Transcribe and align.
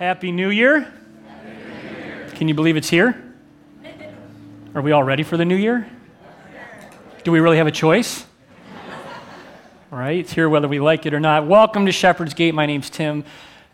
Happy 0.00 0.32
New 0.32 0.48
Year. 0.48 0.90
Can 2.30 2.48
you 2.48 2.54
believe 2.54 2.78
it's 2.78 2.88
here? 2.88 3.22
Are 4.74 4.80
we 4.80 4.92
all 4.92 5.02
ready 5.02 5.22
for 5.22 5.36
the 5.36 5.44
new 5.44 5.56
year? 5.56 5.86
Do 7.22 7.30
we 7.30 7.38
really 7.38 7.58
have 7.58 7.66
a 7.66 7.70
choice? 7.70 8.24
Right, 9.90 10.20
it's 10.20 10.32
here 10.32 10.48
whether 10.48 10.68
we 10.68 10.80
like 10.80 11.04
it 11.04 11.12
or 11.12 11.20
not. 11.20 11.46
Welcome 11.46 11.84
to 11.84 11.92
Shepherd's 11.92 12.32
Gate. 12.32 12.54
My 12.54 12.64
name's 12.64 12.88
Tim, 12.88 13.24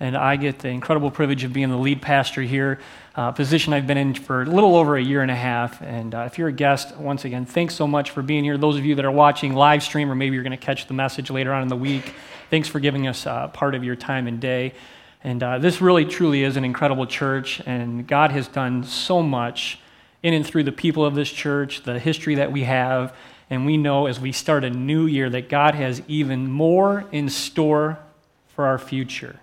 and 0.01 0.17
I 0.17 0.35
get 0.35 0.59
the 0.59 0.69
incredible 0.69 1.13
privilege 1.13 1.45
of 1.45 1.53
being 1.53 1.69
the 1.69 1.77
lead 1.77 2.03
pastor 2.03 2.43
here, 2.43 2.81
a 3.15 3.33
position 3.33 3.73
I've 3.73 3.87
been 3.87 3.97
in 3.97 4.15
for 4.15 4.43
a 4.43 4.47
little 4.47 4.75
over 4.75 4.97
a 4.97 5.01
year 5.01 5.23
and 5.23 5.31
a 5.31 5.37
half. 5.37 5.81
And 5.81 6.13
uh, 6.13 6.25
if 6.27 6.39
you're 6.39 6.49
a 6.49 6.53
guest, 6.53 6.97
once 6.97 7.25
again, 7.25 7.47
thanks 7.47 7.77
so 7.77 7.87
much 7.87 8.11
for 8.11 8.21
being 8.21 8.43
here. 8.43 8.59
Those 8.59 8.79
of 8.79 8.85
you 8.85 8.97
that 8.97 9.05
are 9.05 9.13
watching 9.13 9.55
live 9.55 9.85
stream, 9.85 10.11
or 10.11 10.17
maybe 10.17 10.35
you're 10.35 10.43
going 10.43 10.51
to 10.51 10.57
catch 10.57 10.89
the 10.89 10.95
message 10.95 11.31
later 11.31 11.53
on 11.53 11.63
in 11.63 11.69
the 11.69 11.77
week, 11.77 12.15
thanks 12.51 12.67
for 12.67 12.81
giving 12.81 13.07
us 13.07 13.29
uh, 13.29 13.47
part 13.47 13.77
of 13.77 13.85
your 13.85 13.95
time 13.95 14.27
and 14.27 14.41
day. 14.41 14.75
And 15.27 15.43
uh, 15.43 15.59
this 15.59 15.81
really, 15.81 16.05
truly 16.05 16.45
is 16.45 16.57
an 16.57 16.65
incredible 16.65 17.05
church, 17.05 17.61
and 17.67 18.07
God 18.07 18.31
has 18.31 18.47
done 18.47 18.85
so 18.85 19.21
much 19.23 19.81
in 20.23 20.33
and 20.33 20.47
through 20.47 20.63
the 20.63 20.71
people 20.71 21.05
of 21.05 21.17
this 21.17 21.29
church, 21.29 21.83
the 21.83 21.99
history 21.99 22.37
that 22.37 22.53
we 22.53 22.63
have. 22.63 23.13
And 23.51 23.67
we 23.67 23.77
know 23.77 24.07
as 24.07 24.21
we 24.21 24.31
start 24.31 24.63
a 24.63 24.71
new 24.71 25.07
year 25.07 25.29
that 25.31 25.49
God 25.49 25.75
has 25.75 26.01
even 26.07 26.49
more 26.49 27.07
in 27.11 27.29
store 27.29 27.99
for 28.55 28.67
our 28.67 28.79
future. 28.79 29.41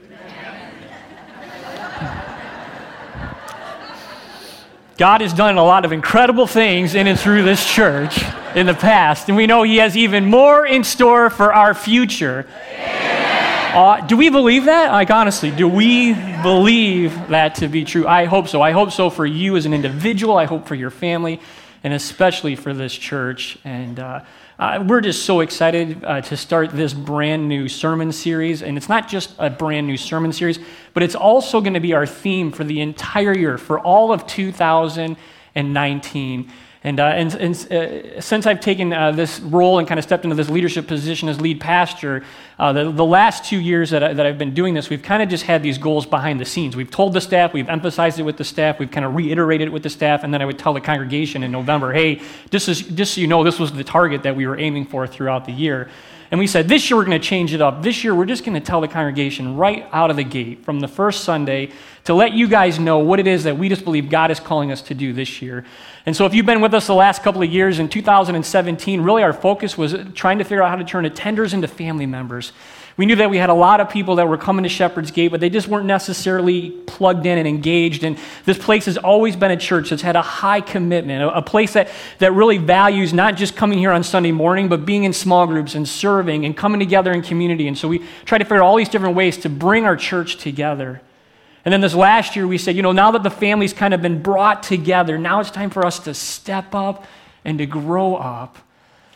God 4.96 5.20
has 5.20 5.34
done 5.34 5.58
a 5.58 5.64
lot 5.64 5.84
of 5.84 5.92
incredible 5.92 6.46
things 6.46 6.94
in 6.94 7.06
and 7.06 7.20
through 7.20 7.42
this 7.42 7.70
church 7.70 8.18
in 8.54 8.64
the 8.64 8.72
past, 8.72 9.28
and 9.28 9.36
we 9.36 9.46
know 9.46 9.62
He 9.62 9.76
has 9.76 9.94
even 9.94 10.24
more 10.24 10.64
in 10.64 10.84
store 10.84 11.28
for 11.28 11.52
our 11.52 11.74
future. 11.74 12.46
Uh, 13.72 14.00
do 14.02 14.18
we 14.18 14.28
believe 14.28 14.66
that? 14.66 14.92
Like, 14.92 15.10
honestly, 15.10 15.50
do 15.50 15.66
we 15.66 16.12
believe 16.42 17.14
that 17.28 17.54
to 17.54 17.68
be 17.68 17.86
true? 17.86 18.06
I 18.06 18.26
hope 18.26 18.48
so. 18.48 18.60
I 18.60 18.72
hope 18.72 18.92
so 18.92 19.08
for 19.08 19.24
you 19.24 19.56
as 19.56 19.64
an 19.64 19.72
individual. 19.72 20.36
I 20.36 20.44
hope 20.44 20.68
for 20.68 20.74
your 20.74 20.90
family, 20.90 21.40
and 21.82 21.94
especially 21.94 22.54
for 22.54 22.74
this 22.74 22.92
church. 22.92 23.56
And 23.64 23.98
uh, 23.98 24.24
uh, 24.58 24.84
we're 24.86 25.00
just 25.00 25.24
so 25.24 25.40
excited 25.40 26.04
uh, 26.04 26.20
to 26.20 26.36
start 26.36 26.72
this 26.72 26.92
brand 26.92 27.48
new 27.48 27.66
sermon 27.66 28.12
series. 28.12 28.62
And 28.62 28.76
it's 28.76 28.90
not 28.90 29.08
just 29.08 29.34
a 29.38 29.48
brand 29.48 29.86
new 29.86 29.96
sermon 29.96 30.34
series, 30.34 30.58
but 30.92 31.02
it's 31.02 31.14
also 31.14 31.62
going 31.62 31.72
to 31.72 31.80
be 31.80 31.94
our 31.94 32.04
theme 32.04 32.52
for 32.52 32.64
the 32.64 32.82
entire 32.82 33.34
year, 33.34 33.56
for 33.56 33.80
all 33.80 34.12
of 34.12 34.26
2019. 34.26 36.52
And, 36.84 36.98
uh, 36.98 37.04
and, 37.04 37.34
and 37.34 37.72
uh, 37.72 38.20
since 38.20 38.44
I've 38.44 38.60
taken 38.60 38.92
uh, 38.92 39.12
this 39.12 39.38
role 39.38 39.78
and 39.78 39.86
kind 39.86 39.98
of 39.98 40.04
stepped 40.04 40.24
into 40.24 40.34
this 40.34 40.50
leadership 40.50 40.88
position 40.88 41.28
as 41.28 41.40
lead 41.40 41.60
pastor, 41.60 42.24
uh, 42.58 42.72
the, 42.72 42.90
the 42.90 43.04
last 43.04 43.44
two 43.44 43.60
years 43.60 43.90
that, 43.90 44.02
I, 44.02 44.12
that 44.14 44.26
I've 44.26 44.38
been 44.38 44.52
doing 44.52 44.74
this, 44.74 44.90
we've 44.90 45.02
kind 45.02 45.22
of 45.22 45.28
just 45.28 45.44
had 45.44 45.62
these 45.62 45.78
goals 45.78 46.06
behind 46.06 46.40
the 46.40 46.44
scenes. 46.44 46.74
We've 46.74 46.90
told 46.90 47.12
the 47.12 47.20
staff, 47.20 47.52
we've 47.52 47.68
emphasized 47.68 48.18
it 48.18 48.24
with 48.24 48.36
the 48.36 48.44
staff, 48.44 48.80
we've 48.80 48.90
kind 48.90 49.06
of 49.06 49.14
reiterated 49.14 49.68
it 49.68 49.70
with 49.70 49.84
the 49.84 49.90
staff, 49.90 50.24
and 50.24 50.34
then 50.34 50.42
I 50.42 50.44
would 50.44 50.58
tell 50.58 50.74
the 50.74 50.80
congregation 50.80 51.44
in 51.44 51.52
November, 51.52 51.92
hey, 51.92 52.20
just, 52.50 52.68
as, 52.68 52.82
just 52.82 53.14
so 53.14 53.20
you 53.20 53.28
know, 53.28 53.44
this 53.44 53.60
was 53.60 53.72
the 53.72 53.84
target 53.84 54.24
that 54.24 54.34
we 54.34 54.48
were 54.48 54.58
aiming 54.58 54.86
for 54.86 55.06
throughout 55.06 55.44
the 55.44 55.52
year. 55.52 55.88
And 56.32 56.38
we 56.38 56.46
said, 56.46 56.66
this 56.66 56.88
year 56.88 56.96
we're 56.96 57.04
going 57.04 57.20
to 57.20 57.24
change 57.24 57.52
it 57.52 57.60
up. 57.60 57.82
This 57.82 58.02
year 58.02 58.14
we're 58.14 58.24
just 58.24 58.42
going 58.42 58.54
to 58.54 58.66
tell 58.66 58.80
the 58.80 58.88
congregation 58.88 59.54
right 59.54 59.86
out 59.92 60.10
of 60.10 60.16
the 60.16 60.24
gate 60.24 60.64
from 60.64 60.80
the 60.80 60.88
first 60.88 61.24
Sunday 61.24 61.70
to 62.04 62.14
let 62.14 62.32
you 62.32 62.48
guys 62.48 62.78
know 62.78 63.00
what 63.00 63.20
it 63.20 63.26
is 63.26 63.44
that 63.44 63.58
we 63.58 63.68
just 63.68 63.84
believe 63.84 64.08
God 64.08 64.30
is 64.30 64.40
calling 64.40 64.72
us 64.72 64.80
to 64.82 64.94
do 64.94 65.12
this 65.12 65.42
year. 65.42 65.62
And 66.06 66.16
so 66.16 66.24
if 66.24 66.32
you've 66.32 66.46
been 66.46 66.62
with 66.62 66.72
us 66.72 66.86
the 66.86 66.94
last 66.94 67.22
couple 67.22 67.42
of 67.42 67.52
years, 67.52 67.78
in 67.78 67.90
2017, 67.90 69.02
really 69.02 69.22
our 69.22 69.34
focus 69.34 69.76
was 69.76 69.94
trying 70.14 70.38
to 70.38 70.44
figure 70.44 70.62
out 70.62 70.70
how 70.70 70.76
to 70.76 70.84
turn 70.84 71.04
attenders 71.04 71.52
into 71.52 71.68
family 71.68 72.06
members. 72.06 72.52
We 72.96 73.06
knew 73.06 73.16
that 73.16 73.30
we 73.30 73.38
had 73.38 73.48
a 73.48 73.54
lot 73.54 73.80
of 73.80 73.88
people 73.88 74.16
that 74.16 74.28
were 74.28 74.36
coming 74.36 74.64
to 74.64 74.68
Shepherd's 74.68 75.10
Gate, 75.10 75.28
but 75.28 75.40
they 75.40 75.48
just 75.48 75.66
weren't 75.66 75.86
necessarily 75.86 76.70
plugged 76.70 77.24
in 77.24 77.38
and 77.38 77.48
engaged. 77.48 78.04
And 78.04 78.18
this 78.44 78.58
place 78.58 78.84
has 78.84 78.98
always 78.98 79.34
been 79.34 79.50
a 79.50 79.56
church 79.56 79.90
that's 79.90 80.02
had 80.02 80.14
a 80.14 80.22
high 80.22 80.60
commitment, 80.60 81.22
a, 81.22 81.40
place 81.40 81.72
that, 81.72 81.88
that 82.18 82.32
really 82.32 82.58
values 82.58 83.14
not 83.14 83.36
just 83.36 83.56
coming 83.56 83.78
here 83.78 83.92
on 83.92 84.02
Sunday 84.02 84.32
morning, 84.32 84.68
but 84.68 84.84
being 84.84 85.04
in 85.04 85.12
small 85.14 85.46
groups 85.46 85.74
and 85.74 85.88
serving 85.88 86.44
and 86.44 86.54
coming 86.54 86.78
together 86.78 87.12
in 87.12 87.22
community. 87.22 87.66
And 87.66 87.78
so 87.78 87.88
we 87.88 88.04
tried 88.26 88.38
to 88.38 88.44
figure 88.44 88.62
out 88.62 88.66
all 88.66 88.76
these 88.76 88.90
different 88.90 89.16
ways 89.16 89.38
to 89.38 89.48
bring 89.48 89.86
our 89.86 89.96
church 89.96 90.36
together. 90.36 91.00
And 91.64 91.72
then 91.72 91.80
this 91.80 91.94
last 91.94 92.36
year, 92.36 92.46
we 92.46 92.58
said, 92.58 92.76
you 92.76 92.82
know, 92.82 92.92
now 92.92 93.12
that 93.12 93.22
the 93.22 93.30
family's 93.30 93.72
kind 93.72 93.94
of 93.94 94.02
been 94.02 94.20
brought 94.20 94.62
together, 94.62 95.16
now 95.16 95.40
it's 95.40 95.50
time 95.50 95.70
for 95.70 95.86
us 95.86 95.98
to 96.00 96.12
step 96.12 96.74
up 96.74 97.06
and 97.44 97.56
to 97.58 97.66
grow 97.66 98.16
up 98.16 98.58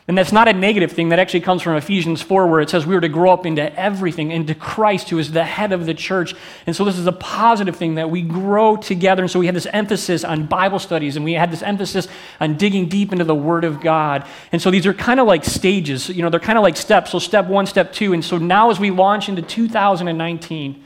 and 0.09 0.17
that's 0.17 0.31
not 0.31 0.47
a 0.47 0.53
negative 0.53 0.93
thing. 0.93 1.09
That 1.09 1.19
actually 1.19 1.41
comes 1.41 1.63
from 1.63 1.75
Ephesians 1.75 2.23
4, 2.23 2.47
where 2.47 2.61
it 2.61 2.71
says 2.71 2.87
we 2.87 2.95
are 2.95 3.01
to 3.01 3.09
grow 3.09 3.33
up 3.33 3.45
into 3.45 3.75
everything, 3.77 4.31
into 4.31 4.55
Christ, 4.55 5.11
who 5.11 5.19
is 5.19 5.33
the 5.33 5.43
head 5.43 5.73
of 5.73 5.85
the 5.85 5.95
church. 5.95 6.33
And 6.65 6.77
so 6.77 6.85
this 6.85 6.97
is 6.97 7.09
a 7.09 7.13
positive 7.13 7.75
thing 7.75 7.97
that 7.97 8.09
we 8.09 8.23
grow 8.23 8.77
together. 8.77 9.23
And 9.23 9.31
so 9.31 9.41
we 9.41 9.47
had 9.47 9.57
this 9.57 9.67
emphasis 9.73 10.23
on 10.23 10.47
Bible 10.47 10.79
studies, 10.79 11.17
and 11.17 11.25
we 11.25 11.33
had 11.33 11.51
this 11.51 11.63
emphasis 11.63 12.07
on 12.41 12.57
digging 12.57 12.89
deep 12.89 13.11
into 13.11 13.25
the 13.25 13.35
Word 13.35 13.65
of 13.65 13.81
God. 13.81 14.25
And 14.53 14.63
so 14.63 14.71
these 14.71 14.87
are 14.87 14.95
kind 14.95 15.19
of 15.19 15.27
like 15.27 15.45
stages, 15.45 16.09
you 16.09 16.23
know, 16.23 16.31
they're 16.31 16.39
kind 16.39 16.57
of 16.57 16.63
like 16.63 16.77
steps. 16.77 17.11
So 17.11 17.19
step 17.19 17.47
one, 17.47 17.67
step 17.67 17.93
two. 17.93 18.13
And 18.13 18.25
so 18.25 18.39
now 18.39 18.71
as 18.71 18.79
we 18.79 18.91
launch 18.91 19.29
into 19.29 19.43
2019, 19.43 20.85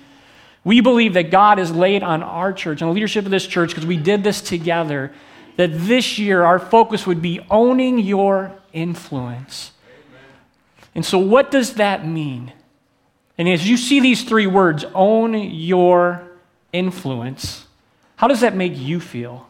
we 0.64 0.80
believe 0.80 1.12
that 1.14 1.30
God 1.30 1.58
has 1.58 1.70
laid 1.70 2.02
on 2.02 2.22
our 2.22 2.54
church 2.54 2.80
and 2.80 2.88
the 2.88 2.94
leadership 2.94 3.26
of 3.26 3.30
this 3.30 3.46
church, 3.46 3.70
because 3.70 3.84
we 3.84 3.98
did 3.98 4.24
this 4.24 4.40
together, 4.40 5.12
that 5.56 5.68
this 5.72 6.18
year 6.18 6.42
our 6.42 6.58
focus 6.58 7.06
would 7.06 7.20
be 7.20 7.40
owning 7.50 7.98
your 7.98 8.54
influence. 8.72 9.72
And 10.94 11.04
so, 11.04 11.18
what 11.18 11.50
does 11.50 11.74
that 11.74 12.06
mean? 12.06 12.52
And 13.38 13.48
as 13.48 13.68
you 13.68 13.76
see 13.76 14.00
these 14.00 14.24
three 14.24 14.46
words, 14.46 14.84
own 14.94 15.34
your 15.34 16.22
influence, 16.72 17.66
how 18.16 18.28
does 18.28 18.40
that 18.40 18.54
make 18.54 18.76
you 18.76 19.00
feel? 19.00 19.46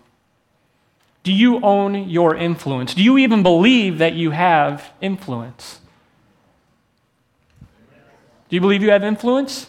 Do 1.22 1.32
you 1.32 1.60
own 1.60 2.08
your 2.08 2.36
influence? 2.36 2.94
Do 2.94 3.02
you 3.02 3.18
even 3.18 3.42
believe 3.42 3.98
that 3.98 4.14
you 4.14 4.30
have 4.30 4.92
influence? 5.00 5.80
Do 8.48 8.56
you 8.56 8.60
believe 8.60 8.82
you 8.82 8.90
have 8.90 9.04
influence? 9.04 9.68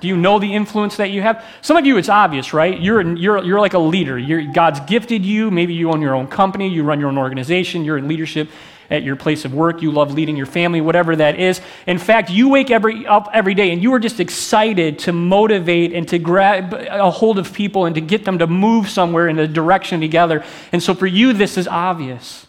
Do 0.00 0.08
you 0.08 0.16
know 0.16 0.38
the 0.38 0.52
influence 0.52 0.96
that 0.96 1.10
you 1.10 1.22
have? 1.22 1.44
Some 1.60 1.76
of 1.76 1.86
you, 1.86 1.96
it's 1.96 2.08
obvious, 2.08 2.52
right? 2.52 2.80
You're, 2.80 3.16
you're, 3.16 3.42
you're 3.44 3.60
like 3.60 3.74
a 3.74 3.78
leader. 3.78 4.18
You're, 4.18 4.52
God's 4.52 4.80
gifted 4.80 5.24
you. 5.24 5.50
Maybe 5.50 5.74
you 5.74 5.90
own 5.90 6.00
your 6.00 6.14
own 6.14 6.26
company, 6.26 6.68
you 6.68 6.82
run 6.82 6.98
your 6.98 7.08
own 7.08 7.18
organization, 7.18 7.84
you're 7.84 7.98
in 7.98 8.08
leadership 8.08 8.48
at 8.92 9.02
your 9.02 9.16
place 9.16 9.44
of 9.46 9.54
work, 9.54 9.80
you 9.80 9.90
love 9.90 10.12
leading 10.12 10.36
your 10.36 10.46
family, 10.46 10.82
whatever 10.82 11.16
that 11.16 11.40
is. 11.40 11.62
In 11.86 11.98
fact, 11.98 12.28
you 12.30 12.50
wake 12.50 12.70
every, 12.70 13.06
up 13.06 13.30
every 13.32 13.54
day 13.54 13.72
and 13.72 13.82
you 13.82 13.92
are 13.94 13.98
just 13.98 14.20
excited 14.20 14.98
to 15.00 15.12
motivate 15.12 15.94
and 15.94 16.06
to 16.08 16.18
grab 16.18 16.74
a 16.74 17.10
hold 17.10 17.38
of 17.38 17.54
people 17.54 17.86
and 17.86 17.94
to 17.94 18.02
get 18.02 18.26
them 18.26 18.38
to 18.38 18.46
move 18.46 18.90
somewhere 18.90 19.28
in 19.28 19.38
a 19.38 19.48
direction 19.48 20.00
together. 20.00 20.44
And 20.72 20.82
so 20.82 20.92
for 20.94 21.06
you, 21.06 21.32
this 21.32 21.56
is 21.56 21.66
obvious. 21.66 22.46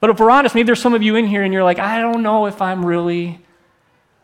But 0.00 0.08
if 0.08 0.18
we're 0.18 0.30
honest, 0.30 0.54
maybe 0.54 0.66
there's 0.66 0.80
some 0.80 0.94
of 0.94 1.02
you 1.02 1.16
in 1.16 1.26
here 1.26 1.42
and 1.42 1.52
you're 1.52 1.62
like, 1.62 1.78
I 1.78 2.00
don't 2.00 2.22
know 2.22 2.46
if 2.46 2.62
I'm 2.62 2.84
really 2.84 3.38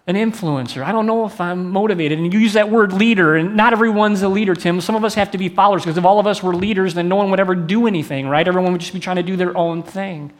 an 0.06 0.17
influencer. 0.17 0.83
I 0.83 0.91
don't 0.91 1.05
know 1.05 1.27
if 1.27 1.38
I'm 1.38 1.71
motivated. 1.71 2.19
And 2.19 2.33
you 2.33 2.41
use 2.41 2.55
that 2.55 2.71
word 2.71 2.94
leader, 2.94 3.37
and 3.37 3.55
not 3.55 3.75
everyone's 3.75 4.22
a 4.22 4.28
leader, 4.28 4.55
Tim. 4.55 4.81
Some 4.81 4.97
of 4.97 5.05
us 5.05 5.15
have 5.15 5.33
to 5.33 5.38
be 5.38 5.50
followers 5.50 5.83
because 5.83 5.99
if 5.99 6.05
all 6.06 6.19
of 6.19 6.27
us 6.27 6.43
were 6.43 6.56
leaders, 6.56 6.94
then 6.94 7.11
no 7.11 7.17
one 7.17 7.31
would 7.31 7.38
ever 7.38 7.55
do 7.55 7.87
anything, 7.87 8.27
right? 8.27 8.49
Everyone 8.49 8.72
would 8.72 8.81
just 8.81 8.94
be 8.94 9.00
trying 9.00 9.17
to 9.17 9.22
do 9.22 9.37
their 9.37 9.55
own 9.56 9.83
thing. 9.83 10.33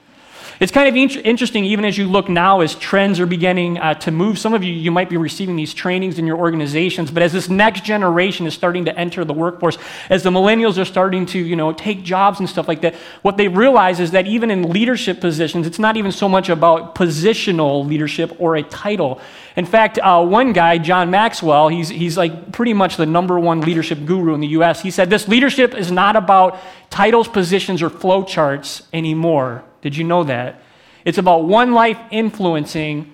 It's 0.61 0.73
kind 0.73 0.89
of 0.89 0.97
interesting, 0.97 1.65
even 1.67 1.85
as 1.85 1.97
you 1.97 2.09
look 2.09 2.29
now, 2.29 2.63
as 2.63 2.75
trends 2.75 3.21
are 3.21 3.27
beginning 3.27 3.79
uh, 3.79 3.95
to 3.95 4.11
move. 4.11 4.41
Some 4.41 4.55
of 4.55 4.65
you, 4.65 4.73
you 4.73 4.91
might 4.91 5.09
be 5.09 5.17
receiving 5.17 5.55
these 5.55 5.73
trainings 5.73 6.19
in 6.19 6.27
your 6.27 6.37
organizations, 6.37 7.13
but 7.13 7.23
as 7.23 7.33
this 7.33 7.49
next 7.49 7.85
generation 7.85 8.45
is 8.45 8.55
starting 8.55 8.87
to 8.87 8.99
enter 8.99 9.25
the 9.25 9.33
workforce, 9.33 9.79
as 10.11 10.25
the 10.25 10.31
millennials 10.31 10.77
are 10.77 10.85
starting 10.85 11.27
to, 11.27 11.39
you 11.39 11.55
know, 11.55 11.73
take 11.73 12.03
jobs 12.03 12.41
and 12.41 12.49
stuff 12.49 12.67
like 12.67 12.81
that, 12.81 12.97
what 13.23 13.37
they 13.37 13.47
realize 13.47 14.01
is 14.01 14.11
that 14.11 14.27
even 14.27 14.51
in 14.51 14.71
leadership 14.71 15.21
positions, 15.21 15.65
it's 15.65 15.79
not 15.79 15.97
even 15.97 16.11
so 16.11 16.29
much 16.29 16.49
about 16.49 16.97
positional 16.97 17.87
leadership 17.87 18.35
or 18.41 18.57
a 18.57 18.65
title. 18.65 19.21
In 19.55 19.65
fact, 19.65 20.01
uh, 20.03 20.25
one 20.27 20.53
guy, 20.53 20.79
John 20.79 21.09
Maxwell, 21.09 21.69
he's, 21.69 21.89
he's 21.89 22.17
like 22.17 22.51
pretty 22.51 22.73
much 22.73 22.97
the 22.97 23.07
number 23.07 23.39
one 23.39 23.61
leadership 23.61 24.05
guru 24.05 24.35
in 24.35 24.41
the 24.41 24.49
U.S. 24.49 24.83
He 24.83 24.91
said, 24.91 25.09
This 25.09 25.29
leadership 25.29 25.75
is 25.75 25.93
not 25.93 26.17
about 26.17 26.59
titles, 26.91 27.29
positions, 27.29 27.81
or 27.81 27.91
flowcharts 27.91 28.83
anymore. 28.93 29.63
Did 29.81 29.97
you 29.97 30.05
know 30.05 30.25
that? 30.25 30.63
It's 31.05 31.19
about 31.19 31.45
one 31.45 31.73
life 31.73 31.99
influencing 32.11 33.13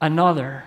another. 0.00 0.64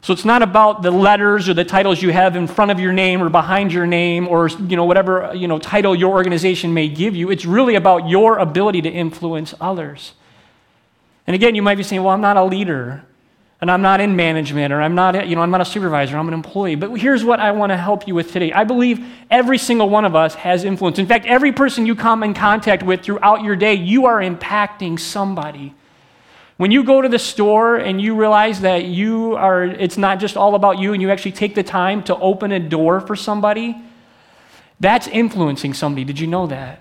So 0.00 0.12
it's 0.12 0.24
not 0.24 0.42
about 0.42 0.82
the 0.82 0.90
letters 0.90 1.48
or 1.48 1.54
the 1.54 1.64
titles 1.64 2.00
you 2.00 2.12
have 2.12 2.36
in 2.36 2.46
front 2.46 2.70
of 2.70 2.78
your 2.78 2.92
name 2.92 3.22
or 3.22 3.28
behind 3.28 3.72
your 3.72 3.86
name 3.86 4.28
or 4.28 4.48
you 4.48 4.76
know 4.76 4.84
whatever 4.84 5.32
you 5.34 5.48
know 5.48 5.58
title 5.58 5.94
your 5.94 6.12
organization 6.12 6.72
may 6.72 6.88
give 6.88 7.16
you. 7.16 7.30
It's 7.30 7.44
really 7.44 7.74
about 7.74 8.08
your 8.08 8.38
ability 8.38 8.82
to 8.82 8.88
influence 8.88 9.54
others. 9.60 10.12
And 11.26 11.34
again, 11.34 11.54
you 11.54 11.62
might 11.62 11.74
be 11.74 11.82
saying, 11.82 12.02
"Well, 12.02 12.14
I'm 12.14 12.20
not 12.20 12.36
a 12.36 12.44
leader." 12.44 13.04
And 13.60 13.70
I'm 13.70 13.82
not 13.82 14.00
in 14.00 14.14
management 14.14 14.72
or 14.72 14.80
I'm 14.80 14.94
not, 14.94 15.26
you 15.26 15.34
know, 15.34 15.42
I'm 15.42 15.50
not 15.50 15.60
a 15.60 15.64
supervisor, 15.64 16.16
I'm 16.16 16.28
an 16.28 16.34
employee. 16.34 16.76
But 16.76 16.94
here's 16.94 17.24
what 17.24 17.40
I 17.40 17.50
want 17.50 17.70
to 17.70 17.76
help 17.76 18.06
you 18.06 18.14
with 18.14 18.32
today. 18.32 18.52
I 18.52 18.64
believe 18.64 19.04
every 19.30 19.58
single 19.58 19.88
one 19.88 20.04
of 20.04 20.14
us 20.14 20.34
has 20.36 20.64
influence. 20.64 20.98
In 20.98 21.06
fact, 21.06 21.26
every 21.26 21.52
person 21.52 21.84
you 21.84 21.96
come 21.96 22.22
in 22.22 22.34
contact 22.34 22.84
with 22.84 23.02
throughout 23.02 23.42
your 23.42 23.56
day, 23.56 23.74
you 23.74 24.06
are 24.06 24.20
impacting 24.20 24.98
somebody. 24.98 25.74
When 26.56 26.70
you 26.70 26.84
go 26.84 27.02
to 27.02 27.08
the 27.08 27.18
store 27.18 27.76
and 27.76 28.00
you 28.00 28.14
realize 28.16 28.60
that 28.60 28.84
you 28.84 29.34
are, 29.34 29.64
it's 29.64 29.96
not 29.96 30.20
just 30.20 30.36
all 30.36 30.54
about 30.54 30.78
you 30.78 30.92
and 30.92 31.02
you 31.02 31.10
actually 31.10 31.32
take 31.32 31.54
the 31.54 31.62
time 31.62 32.02
to 32.04 32.16
open 32.16 32.52
a 32.52 32.60
door 32.60 33.00
for 33.00 33.16
somebody, 33.16 33.76
that's 34.80 35.08
influencing 35.08 35.74
somebody. 35.74 36.04
Did 36.04 36.20
you 36.20 36.28
know 36.28 36.46
that? 36.46 36.80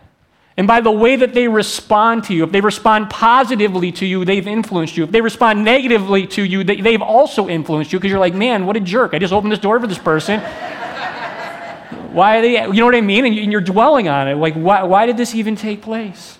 And 0.58 0.66
by 0.68 0.82
the 0.82 0.92
way 0.92 1.16
that 1.16 1.36
they 1.36 1.48
respond 1.48 2.24
to 2.26 2.34
you, 2.34 2.44
if 2.44 2.52
they 2.52 2.62
respond 2.62 3.12
positively 3.12 3.92
to 3.94 4.08
you, 4.08 4.26
they've 4.26 4.48
influenced 4.48 4.98
you. 4.98 5.04
If 5.04 5.12
they 5.12 5.22
respond 5.22 5.64
negatively 5.64 6.26
to 6.28 6.42
you, 6.42 6.64
they, 6.64 6.92
have 6.94 7.04
also 7.04 7.48
influenced 7.48 7.94
you 7.94 8.00
because 8.00 8.10
you're 8.10 8.20
like, 8.20 8.34
man, 8.34 8.66
what 8.66 8.76
a 8.76 8.80
jerk. 8.80 9.14
I 9.14 9.20
just 9.20 9.32
opened 9.32 9.52
this 9.52 9.60
door 9.60 9.80
for 9.80 9.86
this 9.86 10.00
person. 10.00 10.40
why 12.12 12.40
are 12.40 12.42
they, 12.42 12.66
you 12.66 12.74
know 12.74 12.86
what 12.86 12.96
I 12.96 13.02
mean? 13.02 13.26
And 13.26 13.52
you're 13.52 13.62
dwelling 13.62 14.08
on 14.08 14.28
it. 14.28 14.36
Like, 14.36 14.56
why, 14.56 14.82
why 14.82 15.06
did 15.06 15.16
this 15.16 15.36
even 15.36 15.56
take 15.56 15.84
place? 15.84 16.40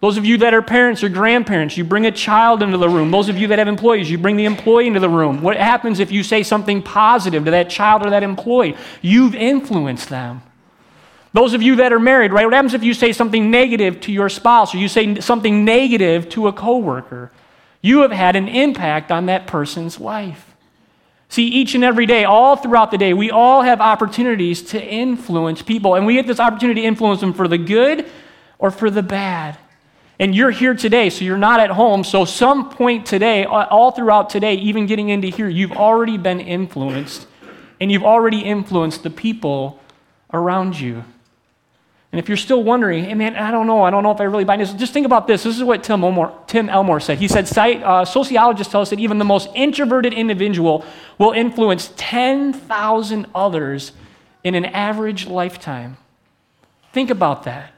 Those 0.00 0.18
of 0.18 0.26
you 0.26 0.36
that 0.38 0.52
are 0.52 0.60
parents 0.60 1.02
or 1.02 1.08
grandparents, 1.08 1.78
you 1.78 1.84
bring 1.84 2.04
a 2.04 2.10
child 2.10 2.62
into 2.62 2.76
the 2.76 2.88
room. 2.88 3.10
Those 3.10 3.30
of 3.30 3.38
you 3.38 3.46
that 3.46 3.58
have 3.58 3.68
employees, 3.68 4.10
you 4.10 4.18
bring 4.18 4.36
the 4.36 4.44
employee 4.44 4.88
into 4.88 5.00
the 5.00 5.08
room. 5.08 5.40
What 5.40 5.56
happens 5.56 6.00
if 6.00 6.10
you 6.12 6.22
say 6.22 6.42
something 6.42 6.82
positive 6.82 7.46
to 7.46 7.52
that 7.52 7.70
child 7.70 8.04
or 8.04 8.10
that 8.10 8.24
employee? 8.24 8.76
You've 9.00 9.34
influenced 9.34 10.10
them. 10.10 10.42
Those 11.32 11.54
of 11.54 11.62
you 11.62 11.76
that 11.76 11.92
are 11.92 12.00
married, 12.00 12.32
right? 12.32 12.44
What 12.44 12.52
happens 12.52 12.74
if 12.74 12.84
you 12.84 12.92
say 12.92 13.12
something 13.12 13.50
negative 13.50 14.00
to 14.02 14.12
your 14.12 14.28
spouse 14.28 14.74
or 14.74 14.78
you 14.78 14.88
say 14.88 15.18
something 15.20 15.64
negative 15.64 16.28
to 16.30 16.46
a 16.46 16.52
coworker? 16.52 17.30
You 17.80 18.02
have 18.02 18.12
had 18.12 18.36
an 18.36 18.48
impact 18.48 19.10
on 19.10 19.26
that 19.26 19.46
person's 19.46 19.98
life. 19.98 20.54
See, 21.28 21.48
each 21.48 21.74
and 21.74 21.82
every 21.82 22.04
day, 22.04 22.24
all 22.24 22.56
throughout 22.56 22.90
the 22.90 22.98
day, 22.98 23.14
we 23.14 23.30
all 23.30 23.62
have 23.62 23.80
opportunities 23.80 24.60
to 24.64 24.84
influence 24.84 25.62
people, 25.62 25.94
and 25.94 26.04
we 26.04 26.14
get 26.14 26.26
this 26.26 26.38
opportunity 26.38 26.82
to 26.82 26.86
influence 26.86 27.20
them 27.20 27.32
for 27.32 27.48
the 27.48 27.56
good 27.56 28.04
or 28.58 28.70
for 28.70 28.90
the 28.90 29.02
bad. 29.02 29.56
And 30.18 30.34
you're 30.34 30.50
here 30.50 30.74
today, 30.74 31.08
so 31.08 31.24
you're 31.24 31.38
not 31.38 31.58
at 31.58 31.70
home. 31.70 32.04
So, 32.04 32.26
some 32.26 32.68
point 32.68 33.06
today, 33.06 33.44
all 33.46 33.92
throughout 33.92 34.28
today, 34.28 34.54
even 34.56 34.86
getting 34.86 35.08
into 35.08 35.28
here, 35.28 35.48
you've 35.48 35.72
already 35.72 36.18
been 36.18 36.38
influenced, 36.38 37.26
and 37.80 37.90
you've 37.90 38.04
already 38.04 38.40
influenced 38.40 39.02
the 39.02 39.10
people 39.10 39.80
around 40.34 40.78
you. 40.78 41.02
And 42.12 42.18
if 42.18 42.28
you're 42.28 42.36
still 42.36 42.62
wondering, 42.62 43.04
hey 43.04 43.14
man, 43.14 43.36
I 43.36 43.50
don't 43.50 43.66
know, 43.66 43.82
I 43.82 43.90
don't 43.90 44.02
know 44.02 44.10
if 44.10 44.20
I 44.20 44.24
really 44.24 44.44
buy 44.44 44.58
this, 44.58 44.72
just 44.74 44.92
think 44.92 45.06
about 45.06 45.26
this. 45.26 45.44
This 45.44 45.56
is 45.56 45.64
what 45.64 45.82
Tim 45.82 46.04
Elmore, 46.04 46.38
Tim 46.46 46.68
Elmore 46.68 47.00
said. 47.00 47.18
He 47.18 47.26
said, 47.26 47.48
uh, 47.56 48.04
sociologists 48.04 48.70
tell 48.70 48.82
us 48.82 48.90
that 48.90 49.00
even 49.00 49.16
the 49.16 49.24
most 49.24 49.48
introverted 49.54 50.12
individual 50.12 50.84
will 51.16 51.32
influence 51.32 51.90
10,000 51.96 53.26
others 53.34 53.92
in 54.44 54.54
an 54.54 54.66
average 54.66 55.26
lifetime. 55.26 55.96
Think 56.92 57.08
about 57.08 57.44
that. 57.44 57.72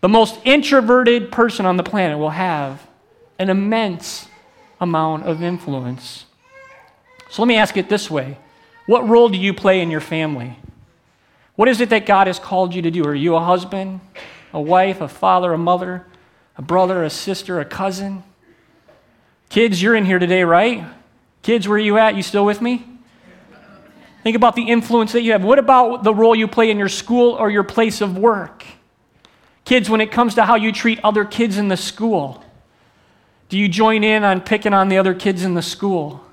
The 0.00 0.08
most 0.08 0.40
introverted 0.44 1.30
person 1.30 1.64
on 1.64 1.76
the 1.76 1.84
planet 1.84 2.18
will 2.18 2.30
have 2.30 2.86
an 3.38 3.50
immense 3.50 4.26
amount 4.80 5.26
of 5.26 5.42
influence. 5.42 6.24
So 7.30 7.42
let 7.42 7.46
me 7.46 7.56
ask 7.56 7.76
it 7.76 7.88
this 7.88 8.10
way 8.10 8.38
What 8.86 9.08
role 9.08 9.28
do 9.28 9.38
you 9.38 9.54
play 9.54 9.80
in 9.80 9.90
your 9.90 10.00
family? 10.00 10.58
What 11.60 11.68
is 11.68 11.82
it 11.82 11.90
that 11.90 12.06
God 12.06 12.26
has 12.26 12.38
called 12.38 12.74
you 12.74 12.80
to 12.80 12.90
do? 12.90 13.04
Are 13.04 13.14
you 13.14 13.36
a 13.36 13.40
husband, 13.40 14.00
a 14.54 14.58
wife, 14.58 15.02
a 15.02 15.08
father, 15.08 15.52
a 15.52 15.58
mother, 15.58 16.06
a 16.56 16.62
brother, 16.62 17.04
a 17.04 17.10
sister, 17.10 17.60
a 17.60 17.66
cousin? 17.66 18.22
Kids, 19.50 19.82
you're 19.82 19.94
in 19.94 20.06
here 20.06 20.18
today, 20.18 20.42
right? 20.42 20.86
Kids, 21.42 21.68
where 21.68 21.76
are 21.76 21.78
you 21.78 21.98
at? 21.98 22.16
You 22.16 22.22
still 22.22 22.46
with 22.46 22.62
me? 22.62 22.86
Think 24.22 24.36
about 24.36 24.56
the 24.56 24.70
influence 24.70 25.12
that 25.12 25.20
you 25.20 25.32
have. 25.32 25.44
What 25.44 25.58
about 25.58 26.02
the 26.02 26.14
role 26.14 26.34
you 26.34 26.48
play 26.48 26.70
in 26.70 26.78
your 26.78 26.88
school 26.88 27.32
or 27.32 27.50
your 27.50 27.62
place 27.62 28.00
of 28.00 28.16
work? 28.16 28.64
Kids, 29.66 29.90
when 29.90 30.00
it 30.00 30.10
comes 30.10 30.36
to 30.36 30.46
how 30.46 30.54
you 30.54 30.72
treat 30.72 30.98
other 31.04 31.26
kids 31.26 31.58
in 31.58 31.68
the 31.68 31.76
school, 31.76 32.42
do 33.50 33.58
you 33.58 33.68
join 33.68 34.02
in 34.02 34.24
on 34.24 34.40
picking 34.40 34.72
on 34.72 34.88
the 34.88 34.96
other 34.96 35.12
kids 35.12 35.44
in 35.44 35.52
the 35.52 35.60
school? 35.60 36.24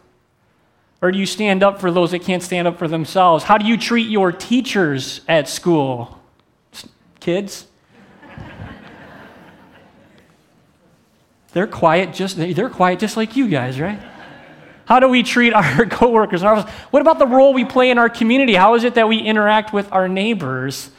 Or 1.01 1.11
do 1.11 1.19
you 1.19 1.25
stand 1.25 1.63
up 1.63 1.79
for 1.79 1.91
those 1.91 2.11
that 2.11 2.19
can't 2.23 2.41
stand 2.41 2.67
up 2.67 2.79
for 2.79 2.87
themselves? 2.87 3.43
How 3.43 3.57
do 3.57 3.65
you 3.65 3.77
treat 3.77 4.09
your 4.09 4.31
teachers 4.31 5.21
at 5.27 5.47
school? 5.47 6.19
Kids? 7.19 7.67
they're 11.53 11.67
quiet 11.67 12.13
just 12.13 12.37
they're 12.37 12.69
quiet 12.69 12.99
just 12.99 13.17
like 13.17 13.35
you 13.35 13.47
guys, 13.47 13.79
right? 13.79 13.99
How 14.85 14.99
do 14.99 15.09
we 15.09 15.21
treat 15.23 15.53
our 15.55 15.85
coworkers? 15.85 16.41
What 16.43 17.01
about 17.01 17.19
the 17.19 17.27
role 17.27 17.53
we 17.53 17.65
play 17.65 17.89
in 17.89 17.97
our 17.97 18.09
community? 18.09 18.55
How 18.55 18.75
is 18.75 18.83
it 18.83 18.95
that 18.95 19.07
we 19.07 19.19
interact 19.19 19.73
with 19.73 19.91
our 19.91 20.07
neighbors 20.07 20.91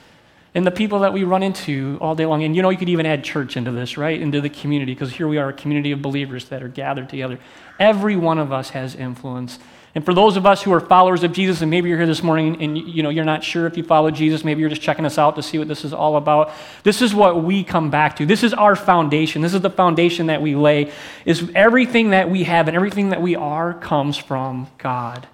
and 0.54 0.66
the 0.66 0.70
people 0.70 1.00
that 1.00 1.12
we 1.12 1.24
run 1.24 1.42
into 1.42 1.98
all 2.00 2.14
day 2.14 2.26
long? 2.26 2.42
And 2.44 2.54
you 2.54 2.62
know, 2.62 2.70
you 2.70 2.76
could 2.76 2.88
even 2.88 3.06
add 3.06 3.24
church 3.24 3.56
into 3.56 3.72
this, 3.72 3.96
right? 3.96 4.20
Into 4.20 4.40
the 4.40 4.50
community, 4.50 4.92
because 4.92 5.12
here 5.12 5.26
we 5.26 5.38
are, 5.38 5.48
a 5.48 5.52
community 5.52 5.92
of 5.92 6.02
believers 6.02 6.46
that 6.46 6.62
are 6.62 6.68
gathered 6.68 7.08
together. 7.08 7.38
Every 7.78 8.16
one 8.16 8.38
of 8.38 8.52
us 8.52 8.70
has 8.70 8.94
influence. 8.94 9.58
And 9.94 10.04
for 10.04 10.12
those 10.12 10.36
of 10.36 10.46
us 10.46 10.62
who 10.62 10.72
are 10.72 10.80
followers 10.80 11.24
of 11.24 11.32
Jesus, 11.32 11.62
and 11.62 11.70
maybe 11.70 11.88
you're 11.88 11.98
here 11.98 12.06
this 12.06 12.22
morning 12.22 12.62
and 12.62 12.76
you 12.76 13.02
know 13.02 13.08
you're 13.08 13.24
not 13.24 13.42
sure 13.42 13.66
if 13.66 13.76
you 13.76 13.82
follow 13.82 14.10
Jesus, 14.10 14.44
maybe 14.44 14.60
you're 14.60 14.68
just 14.68 14.82
checking 14.82 15.06
us 15.06 15.18
out 15.18 15.36
to 15.36 15.42
see 15.42 15.58
what 15.58 15.66
this 15.66 15.84
is 15.84 15.92
all 15.92 16.16
about. 16.16 16.52
This 16.82 17.00
is 17.00 17.14
what 17.14 17.42
we 17.42 17.64
come 17.64 17.90
back 17.90 18.16
to. 18.16 18.26
This 18.26 18.42
is 18.42 18.52
our 18.52 18.76
foundation. 18.76 19.42
This 19.42 19.54
is 19.54 19.60
the 19.62 19.70
foundation 19.70 20.26
that 20.26 20.42
we 20.42 20.54
lay. 20.54 20.92
Is 21.24 21.50
everything 21.54 22.10
that 22.10 22.30
we 22.30 22.44
have 22.44 22.68
and 22.68 22.76
everything 22.76 23.10
that 23.10 23.22
we 23.22 23.34
are 23.34 23.74
comes 23.74 24.16
from 24.16 24.68
God. 24.76 25.26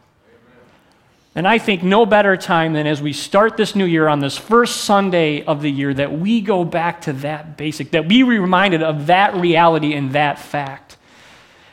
And 1.36 1.48
I 1.48 1.58
think 1.58 1.82
no 1.82 2.06
better 2.06 2.36
time 2.36 2.74
than 2.74 2.86
as 2.86 3.02
we 3.02 3.12
start 3.12 3.56
this 3.56 3.74
new 3.74 3.84
year 3.84 4.06
on 4.06 4.20
this 4.20 4.38
first 4.38 4.82
Sunday 4.82 5.42
of 5.42 5.62
the 5.62 5.70
year 5.70 5.92
that 5.92 6.16
we 6.16 6.40
go 6.40 6.64
back 6.64 7.02
to 7.02 7.12
that 7.14 7.56
basic, 7.56 7.90
that 7.90 8.04
we 8.04 8.22
be 8.22 8.38
reminded 8.38 8.84
of 8.84 9.06
that 9.08 9.34
reality 9.34 9.94
and 9.94 10.12
that 10.12 10.38
fact. 10.38 10.93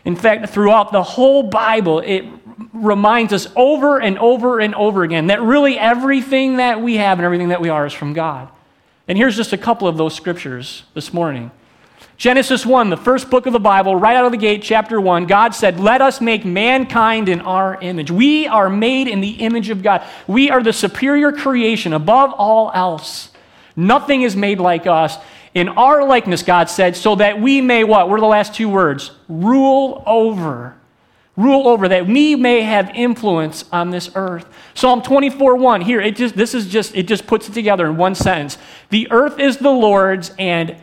In 0.05 0.15
fact, 0.15 0.49
throughout 0.49 0.91
the 0.91 1.03
whole 1.03 1.43
Bible, 1.43 1.99
it 1.99 2.25
reminds 2.73 3.33
us 3.33 3.47
over 3.55 3.99
and 4.01 4.17
over 4.17 4.59
and 4.59 4.73
over 4.75 5.03
again 5.03 5.27
that 5.27 5.41
really 5.41 5.77
everything 5.77 6.57
that 6.57 6.81
we 6.81 6.95
have 6.97 7.19
and 7.19 7.25
everything 7.25 7.49
that 7.49 7.61
we 7.61 7.69
are 7.69 7.85
is 7.85 7.93
from 7.93 8.13
God. 8.13 8.49
And 9.07 9.17
here's 9.17 9.35
just 9.35 9.53
a 9.53 9.57
couple 9.57 9.87
of 9.87 9.97
those 9.97 10.15
scriptures 10.15 10.83
this 10.93 11.13
morning. 11.13 11.51
Genesis 12.17 12.65
1, 12.67 12.91
the 12.91 12.97
first 12.97 13.31
book 13.31 13.47
of 13.47 13.53
the 13.53 13.59
Bible, 13.59 13.95
right 13.95 14.15
out 14.15 14.25
of 14.25 14.31
the 14.31 14.37
gate, 14.37 14.61
chapter 14.61 15.01
1, 15.01 15.25
God 15.25 15.55
said, 15.55 15.79
Let 15.79 16.03
us 16.03 16.21
make 16.21 16.45
mankind 16.45 17.27
in 17.27 17.41
our 17.41 17.81
image. 17.81 18.11
We 18.11 18.47
are 18.47 18.69
made 18.69 19.07
in 19.07 19.21
the 19.21 19.31
image 19.31 19.69
of 19.69 19.81
God. 19.81 20.03
We 20.27 20.51
are 20.51 20.61
the 20.61 20.71
superior 20.71 21.31
creation 21.31 21.93
above 21.93 22.31
all 22.33 22.71
else. 22.75 23.31
Nothing 23.75 24.21
is 24.21 24.35
made 24.35 24.59
like 24.59 24.85
us. 24.85 25.17
In 25.53 25.67
our 25.69 26.05
likeness, 26.05 26.43
God 26.43 26.69
said, 26.69 26.95
so 26.95 27.15
that 27.15 27.41
we 27.41 27.61
may 27.61 27.83
what? 27.83 28.09
What 28.09 28.17
are 28.17 28.21
the 28.21 28.27
last 28.27 28.55
two 28.55 28.69
words? 28.69 29.11
Rule 29.27 30.01
over. 30.05 30.77
Rule 31.37 31.67
over 31.67 31.87
that 31.87 32.07
we 32.07 32.35
may 32.35 32.61
have 32.61 32.91
influence 32.93 33.65
on 33.71 33.89
this 33.89 34.11
earth. 34.15 34.45
Psalm 34.73 35.01
24 35.01 35.55
1 35.55 35.81
here 35.81 36.01
it 36.01 36.17
just 36.17 36.35
this 36.35 36.53
is 36.53 36.67
just 36.67 36.93
it 36.93 37.03
just 37.03 37.25
puts 37.25 37.47
it 37.47 37.53
together 37.53 37.87
in 37.87 37.95
one 37.95 38.15
sentence. 38.15 38.57
The 38.89 39.09
earth 39.11 39.39
is 39.39 39.57
the 39.57 39.71
lord's 39.71 40.31
and 40.37 40.75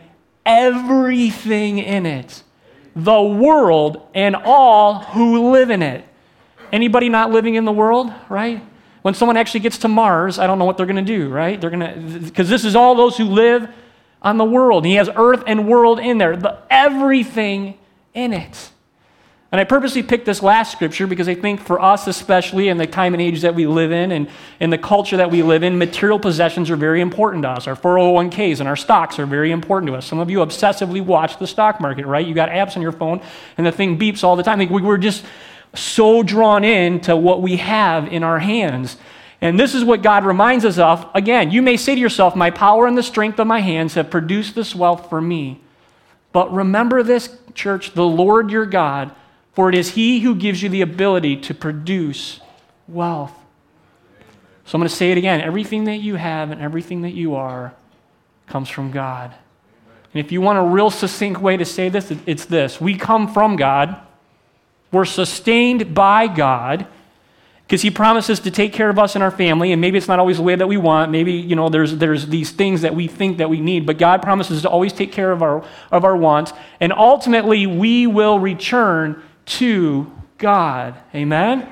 everything 0.45 1.77
in 1.77 2.07
it. 2.07 2.41
The 2.95 3.21
world 3.21 4.07
and 4.15 4.35
all 4.35 4.99
who 4.99 5.51
live 5.51 5.69
in 5.69 5.83
it. 5.83 6.03
Anybody 6.71 7.09
not 7.09 7.31
living 7.31 7.53
in 7.53 7.65
the 7.65 7.71
world 7.71 8.11
right? 8.27 8.65
When 9.03 9.13
someone 9.13 9.37
actually 9.37 9.61
gets 9.61 9.77
to 9.79 9.87
mars 9.87 10.39
i 10.39 10.47
don't 10.47 10.57
know 10.57 10.65
what 10.65 10.77
they're 10.77 10.87
going 10.87 11.05
to 11.05 11.17
do 11.17 11.29
right? 11.29 11.61
They're 11.61 11.69
going 11.69 11.79
to 11.79 12.19
because 12.21 12.49
this 12.49 12.65
is 12.65 12.75
all 12.75 12.95
those 12.95 13.17
who 13.17 13.25
live 13.25 13.69
on 14.21 14.37
the 14.37 14.45
world 14.45 14.85
he 14.85 14.95
has 14.95 15.09
earth 15.15 15.43
and 15.47 15.67
world 15.67 15.99
in 15.99 16.17
there 16.17 16.35
the 16.35 16.57
everything 16.69 17.77
in 18.13 18.33
it 18.33 18.71
and 19.51 19.59
I 19.59 19.63
purposely 19.63 20.03
picked 20.03 20.27
this 20.27 20.43
last 20.43 20.71
scripture 20.71 21.07
because 21.07 21.27
I 21.27 21.33
think 21.33 21.59
for 21.59 21.81
us, 21.81 22.05
especially 22.05 22.67
in 22.67 22.77
the 22.77 22.85
time 22.85 23.15
and 23.15 23.21
age 23.21 23.41
that 23.41 23.55
we 23.55 23.65
live 23.65 23.91
in 23.91 24.11
and 24.11 24.29
in 24.59 24.69
the 24.69 24.77
culture 24.77 25.17
that 25.17 25.31
we 25.31 25.41
live 25.41 25.63
in, 25.63 25.79
material 25.79 26.19
possessions 26.19 26.69
are 26.69 26.75
very 26.75 27.01
important 27.01 27.43
to 27.43 27.49
us. 27.49 27.65
Our 27.65 27.75
401ks 27.75 28.59
and 28.59 28.69
our 28.69 28.75
stocks 28.75 29.17
are 29.17 29.25
very 29.25 29.49
important 29.51 29.91
to 29.91 29.95
us. 29.95 30.05
Some 30.05 30.19
of 30.19 30.29
you 30.29 30.39
obsessively 30.39 31.03
watch 31.03 31.39
the 31.39 31.47
stock 31.47 31.81
market, 31.81 32.05
right? 32.05 32.25
You 32.25 32.35
got 32.35 32.49
apps 32.49 32.75
on 32.75 32.83
your 32.83 32.91
phone 32.91 33.21
and 33.57 33.65
the 33.65 33.71
thing 33.71 33.97
beeps 33.97 34.23
all 34.23 34.35
the 34.35 34.43
time. 34.43 34.59
Like 34.59 34.69
we're 34.69 34.97
just 34.99 35.25
so 35.73 36.21
drawn 36.21 36.63
in 36.63 36.99
to 37.01 37.17
what 37.17 37.41
we 37.41 37.57
have 37.57 38.07
in 38.07 38.23
our 38.23 38.37
hands. 38.37 38.97
And 39.41 39.59
this 39.59 39.73
is 39.73 39.85
what 39.85 40.01
God 40.01 40.25
reminds 40.25 40.65
us 40.65 40.77
of. 40.77 41.09
Again, 41.15 41.51
you 41.51 41.61
may 41.61 41.77
say 41.77 41.95
to 41.95 42.01
yourself, 42.01 42.35
My 42.35 42.51
power 42.51 42.87
and 42.87 42.97
the 42.97 43.03
strength 43.03 43.39
of 43.39 43.47
my 43.47 43.61
hands 43.61 43.93
have 43.93 44.09
produced 44.09 44.55
this 44.55 44.75
wealth 44.75 45.09
for 45.09 45.21
me. 45.21 45.61
But 46.31 46.53
remember 46.53 47.03
this, 47.03 47.37
church 47.53 47.93
the 47.93 48.05
Lord 48.05 48.51
your 48.51 48.65
God 48.65 49.15
for 49.59 49.67
it 49.67 49.75
is 49.75 49.89
He 49.89 50.21
who 50.21 50.35
gives 50.35 50.63
you 50.63 50.69
the 50.69 50.79
ability 50.79 51.35
to 51.41 51.53
produce 51.53 52.39
wealth. 52.87 53.33
So 54.63 54.77
I'm 54.77 54.79
going 54.79 54.87
to 54.87 54.95
say 54.95 55.11
it 55.11 55.17
again 55.17 55.41
everything 55.41 55.83
that 55.83 55.97
you 55.97 56.15
have 56.15 56.51
and 56.51 56.61
everything 56.61 57.01
that 57.01 57.11
you 57.11 57.35
are 57.35 57.73
comes 58.47 58.69
from 58.69 58.91
God. 58.91 59.33
And 60.13 60.25
if 60.25 60.31
you 60.31 60.39
want 60.39 60.59
a 60.59 60.63
real 60.63 60.89
succinct 60.89 61.41
way 61.41 61.57
to 61.57 61.65
say 61.65 61.89
this, 61.89 62.09
it's 62.25 62.45
this 62.45 62.79
We 62.79 62.95
come 62.95 63.33
from 63.33 63.57
God, 63.57 63.99
we're 64.93 65.03
sustained 65.03 65.93
by 65.93 66.27
God, 66.27 66.87
because 67.69 67.83
he 67.83 67.91
promises 67.91 68.39
to 68.39 68.49
take 68.49 68.73
care 68.73 68.89
of 68.89 68.97
us 68.97 69.13
and 69.13 69.23
our 69.23 69.29
family 69.29 69.71
and 69.71 69.79
maybe 69.79 69.95
it's 69.95 70.07
not 70.07 70.17
always 70.17 70.37
the 70.37 70.43
way 70.43 70.55
that 70.55 70.65
we 70.65 70.75
want. 70.75 71.11
Maybe 71.11 71.33
you 71.33 71.55
know 71.55 71.69
there's 71.69 71.95
there's 71.97 72.25
these 72.25 72.49
things 72.49 72.81
that 72.81 72.95
we 72.95 73.07
think 73.07 73.37
that 73.37 73.47
we 73.47 73.61
need 73.61 73.85
but 73.85 73.99
god 73.99 74.23
promises 74.23 74.63
to 74.63 74.69
always 74.69 74.91
take 74.91 75.11
care 75.11 75.31
of 75.31 75.43
our 75.43 75.63
of 75.91 76.03
our 76.03 76.17
wants 76.17 76.51
and 76.79 76.91
ultimately 76.91 77.67
we 77.67 78.07
will 78.07 78.39
return 78.39 79.21
to 79.45 80.11
god. 80.39 80.95
Amen? 81.13 81.69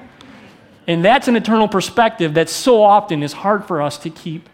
And 0.86 1.04
that's 1.04 1.28
an 1.28 1.36
eternal 1.36 1.68
perspective 1.68 2.36
that 2.36 2.48
so 2.48 2.84
often 2.84 3.24
is 3.24 3.34
hard 3.34 3.66
for 3.66 3.82
us 3.82 3.98
to 3.98 4.12
keep 4.12 4.50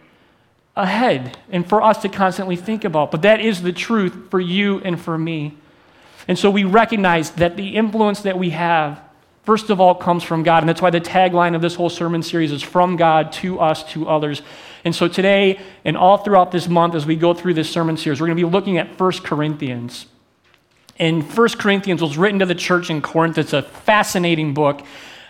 ahead 0.77 1.37
and 1.51 1.67
for 1.67 1.81
us 1.81 2.01
to 2.03 2.09
constantly 2.09 2.55
think 2.55 2.85
about 2.85 3.11
but 3.11 3.21
that 3.23 3.41
is 3.41 3.63
the 3.63 3.73
truth 3.73 4.29
for 4.31 4.39
you 4.39 4.79
and 4.79 4.97
for 4.97 5.17
me. 5.17 5.57
And 6.25 6.39
so 6.39 6.49
we 6.49 6.63
recognize 6.63 7.31
that 7.31 7.57
the 7.57 7.75
influence 7.75 8.21
that 8.21 8.39
we 8.39 8.51
have 8.51 9.01
first 9.43 9.69
of 9.69 9.79
all, 9.79 9.95
comes 9.95 10.23
from 10.23 10.43
God. 10.43 10.63
And 10.63 10.69
that's 10.69 10.81
why 10.81 10.89
the 10.89 11.01
tagline 11.01 11.55
of 11.55 11.61
this 11.61 11.75
whole 11.75 11.89
sermon 11.89 12.23
series 12.23 12.51
is 12.51 12.63
from 12.63 12.95
God 12.95 13.31
to 13.33 13.59
us, 13.59 13.83
to 13.91 14.09
others. 14.09 14.41
And 14.83 14.93
so 14.93 15.07
today, 15.07 15.59
and 15.85 15.95
all 15.95 16.17
throughout 16.17 16.51
this 16.51 16.67
month, 16.67 16.95
as 16.95 17.05
we 17.05 17.15
go 17.15 17.33
through 17.33 17.53
this 17.53 17.69
sermon 17.69 17.97
series, 17.97 18.19
we're 18.19 18.27
going 18.27 18.37
to 18.37 18.45
be 18.45 18.51
looking 18.51 18.77
at 18.77 18.99
1 18.99 19.11
Corinthians. 19.19 20.07
And 20.99 21.23
1 21.23 21.49
Corinthians 21.57 22.01
was 22.01 22.17
written 22.17 22.39
to 22.39 22.45
the 22.45 22.55
church 22.55 22.89
in 22.89 23.01
Corinth. 23.01 23.37
It's 23.37 23.53
a 23.53 23.61
fascinating 23.61 24.53
book. 24.53 24.81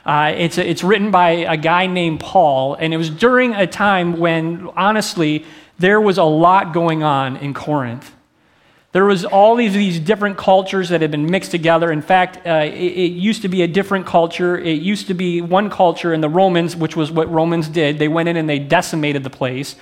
Uh, 0.06 0.34
it's, 0.36 0.58
a, 0.58 0.70
it's 0.70 0.84
written 0.84 1.12
by 1.12 1.30
a 1.32 1.56
guy 1.56 1.88
named 1.88 2.20
Paul, 2.20 2.76
and 2.76 2.94
it 2.94 2.98
was 2.98 3.10
during 3.10 3.54
a 3.54 3.66
time 3.66 4.20
when, 4.20 4.70
honestly, 4.76 5.46
there 5.80 6.02
was 6.02 6.18
a 6.18 6.24
lot 6.24 6.74
going 6.74 7.04
on 7.04 7.38
in 7.38 7.54
Corinth. 7.54 8.12
There 8.94 9.06
was 9.06 9.26
all 9.26 9.56
these, 9.56 9.74
these 9.74 10.00
different 10.00 10.38
cultures 10.38 10.90
that 10.90 11.02
had 11.02 11.10
been 11.10 11.26
mixed 11.26 11.50
together. 11.50 11.92
In 11.92 12.04
fact, 12.04 12.46
uh, 12.46 12.62
it, 12.64 12.74
it, 12.74 13.12
used 13.12 13.42
to 13.42 13.48
be 13.48 13.64
a 13.64 13.68
different 13.68 14.06
culture. 14.06 14.56
It 14.56 14.84
used 14.84 15.08
to 15.08 15.16
be 15.16 15.42
one 15.42 15.72
culture, 15.72 16.14
and 16.14 16.24
the 16.24 16.30
Romans, 16.30 16.76
which 16.76 16.96
was 16.96 17.12
what 17.12 17.30
Romans 17.32 17.68
did, 17.68 17.98
they 17.98 18.08
went 18.08 18.30
in 18.30 18.38
and 18.38 18.48
they 18.48 18.60
decimated 18.60 19.24
the 19.24 19.32
place. 19.32 19.76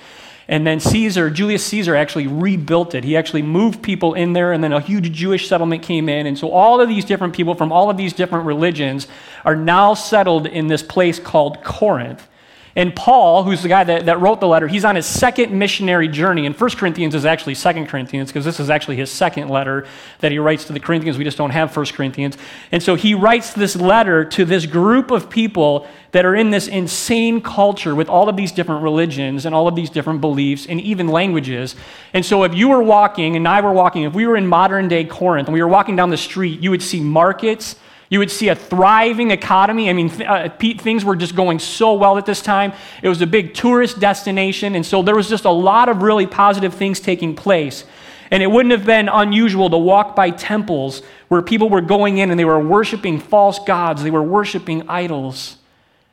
And 0.48 0.66
then 0.66 0.80
Caesar, 0.80 1.28
Julius 1.28 1.64
Caesar, 1.66 1.94
actually 1.94 2.26
rebuilt 2.26 2.94
it. 2.94 3.04
He 3.04 3.14
actually 3.14 3.42
moved 3.42 3.82
people 3.82 4.14
in 4.14 4.32
there, 4.32 4.50
and 4.50 4.64
then 4.64 4.72
a 4.72 4.80
huge 4.80 5.12
Jewish 5.12 5.46
settlement 5.46 5.82
came 5.82 6.08
in. 6.08 6.26
And 6.26 6.38
so 6.38 6.50
all 6.50 6.80
of 6.80 6.88
these 6.88 7.04
different 7.04 7.34
people 7.34 7.54
from 7.54 7.70
all 7.70 7.90
of 7.90 7.98
these 7.98 8.14
different 8.14 8.46
religions 8.46 9.08
are 9.44 9.54
now 9.54 9.92
settled 9.92 10.46
in 10.46 10.68
this 10.68 10.82
place 10.82 11.20
called 11.20 11.62
Corinth. 11.62 12.26
And 12.74 12.96
Paul, 12.96 13.44
who's 13.44 13.62
the 13.62 13.68
guy 13.68 13.84
that, 13.84 14.06
that 14.06 14.20
wrote 14.20 14.40
the 14.40 14.48
letter, 14.48 14.66
he's 14.66 14.84
on 14.84 14.96
his 14.96 15.04
second 15.04 15.56
missionary 15.56 16.08
journey. 16.08 16.46
And 16.46 16.58
1 16.58 16.70
Corinthians 16.70 17.14
is 17.14 17.26
actually 17.26 17.54
2 17.54 17.86
Corinthians, 17.86 18.30
because 18.30 18.46
this 18.46 18.58
is 18.58 18.70
actually 18.70 18.96
his 18.96 19.10
second 19.10 19.48
letter 19.48 19.86
that 20.20 20.32
he 20.32 20.38
writes 20.38 20.64
to 20.64 20.72
the 20.72 20.80
Corinthians. 20.80 21.18
We 21.18 21.24
just 21.24 21.36
don't 21.36 21.50
have 21.50 21.76
1 21.76 21.86
Corinthians. 21.86 22.38
And 22.70 22.82
so 22.82 22.94
he 22.94 23.14
writes 23.14 23.52
this 23.52 23.76
letter 23.76 24.24
to 24.24 24.46
this 24.46 24.64
group 24.64 25.10
of 25.10 25.28
people 25.28 25.86
that 26.12 26.24
are 26.24 26.34
in 26.34 26.50
this 26.50 26.66
insane 26.66 27.42
culture 27.42 27.94
with 27.94 28.08
all 28.08 28.28
of 28.28 28.36
these 28.36 28.52
different 28.52 28.82
religions 28.82 29.44
and 29.44 29.54
all 29.54 29.68
of 29.68 29.74
these 29.74 29.90
different 29.90 30.22
beliefs 30.22 30.66
and 30.66 30.80
even 30.80 31.08
languages. 31.08 31.74
And 32.14 32.24
so 32.24 32.44
if 32.44 32.54
you 32.54 32.68
were 32.68 32.82
walking 32.82 33.36
and 33.36 33.46
I 33.46 33.60
were 33.60 33.72
walking, 33.72 34.04
if 34.04 34.14
we 34.14 34.26
were 34.26 34.36
in 34.36 34.46
modern 34.46 34.88
day 34.88 35.04
Corinth 35.04 35.48
and 35.48 35.54
we 35.54 35.62
were 35.62 35.68
walking 35.68 35.96
down 35.96 36.10
the 36.10 36.16
street, 36.16 36.60
you 36.60 36.70
would 36.70 36.82
see 36.82 37.00
markets 37.00 37.76
you 38.12 38.18
would 38.18 38.30
see 38.30 38.48
a 38.48 38.54
thriving 38.54 39.30
economy. 39.30 39.88
I 39.88 39.94
mean, 39.94 40.10
th- 40.10 40.28
uh, 40.28 40.50
things 40.58 41.02
were 41.02 41.16
just 41.16 41.34
going 41.34 41.58
so 41.58 41.94
well 41.94 42.18
at 42.18 42.26
this 42.26 42.42
time. 42.42 42.74
It 43.02 43.08
was 43.08 43.22
a 43.22 43.26
big 43.26 43.54
tourist 43.54 44.00
destination, 44.00 44.74
and 44.74 44.84
so 44.84 45.00
there 45.00 45.16
was 45.16 45.30
just 45.30 45.46
a 45.46 45.50
lot 45.50 45.88
of 45.88 46.02
really 46.02 46.26
positive 46.26 46.74
things 46.74 47.00
taking 47.00 47.34
place. 47.34 47.86
And 48.30 48.42
it 48.42 48.48
wouldn't 48.48 48.72
have 48.72 48.84
been 48.84 49.08
unusual 49.08 49.70
to 49.70 49.78
walk 49.78 50.14
by 50.14 50.28
temples 50.28 51.00
where 51.28 51.40
people 51.40 51.70
were 51.70 51.80
going 51.80 52.18
in 52.18 52.30
and 52.30 52.38
they 52.38 52.44
were 52.44 52.60
worshiping 52.60 53.18
false 53.18 53.58
gods, 53.60 54.02
they 54.02 54.10
were 54.10 54.22
worshiping 54.22 54.86
idols. 54.90 55.56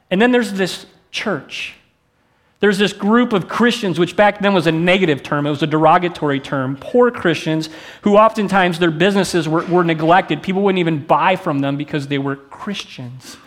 And 0.10 0.22
then 0.22 0.32
there's 0.32 0.54
this 0.54 0.86
church 1.12 1.76
there's 2.60 2.78
this 2.78 2.92
group 2.92 3.32
of 3.32 3.48
Christians, 3.48 4.00
which 4.00 4.16
back 4.18 4.40
then 4.40 4.54
was 4.54 4.68
a 4.68 4.72
negative 4.72 5.24
term, 5.24 5.48
it 5.48 5.50
was 5.50 5.64
a 5.64 5.68
derogatory 5.68 6.42
term, 6.42 6.76
poor 6.76 7.10
Christians 7.10 7.70
who 8.02 8.18
oftentimes 8.18 8.80
their 8.80 8.92
businesses 8.92 9.48
were, 9.48 9.66
were 9.66 9.84
neglected. 9.84 10.44
People 10.44 10.62
wouldn't 10.64 10.80
even 10.80 11.06
buy 11.06 11.38
from 11.38 11.60
them 11.60 11.78
because 11.78 12.08
they 12.08 12.18
were 12.18 12.36
Christians. 12.36 13.38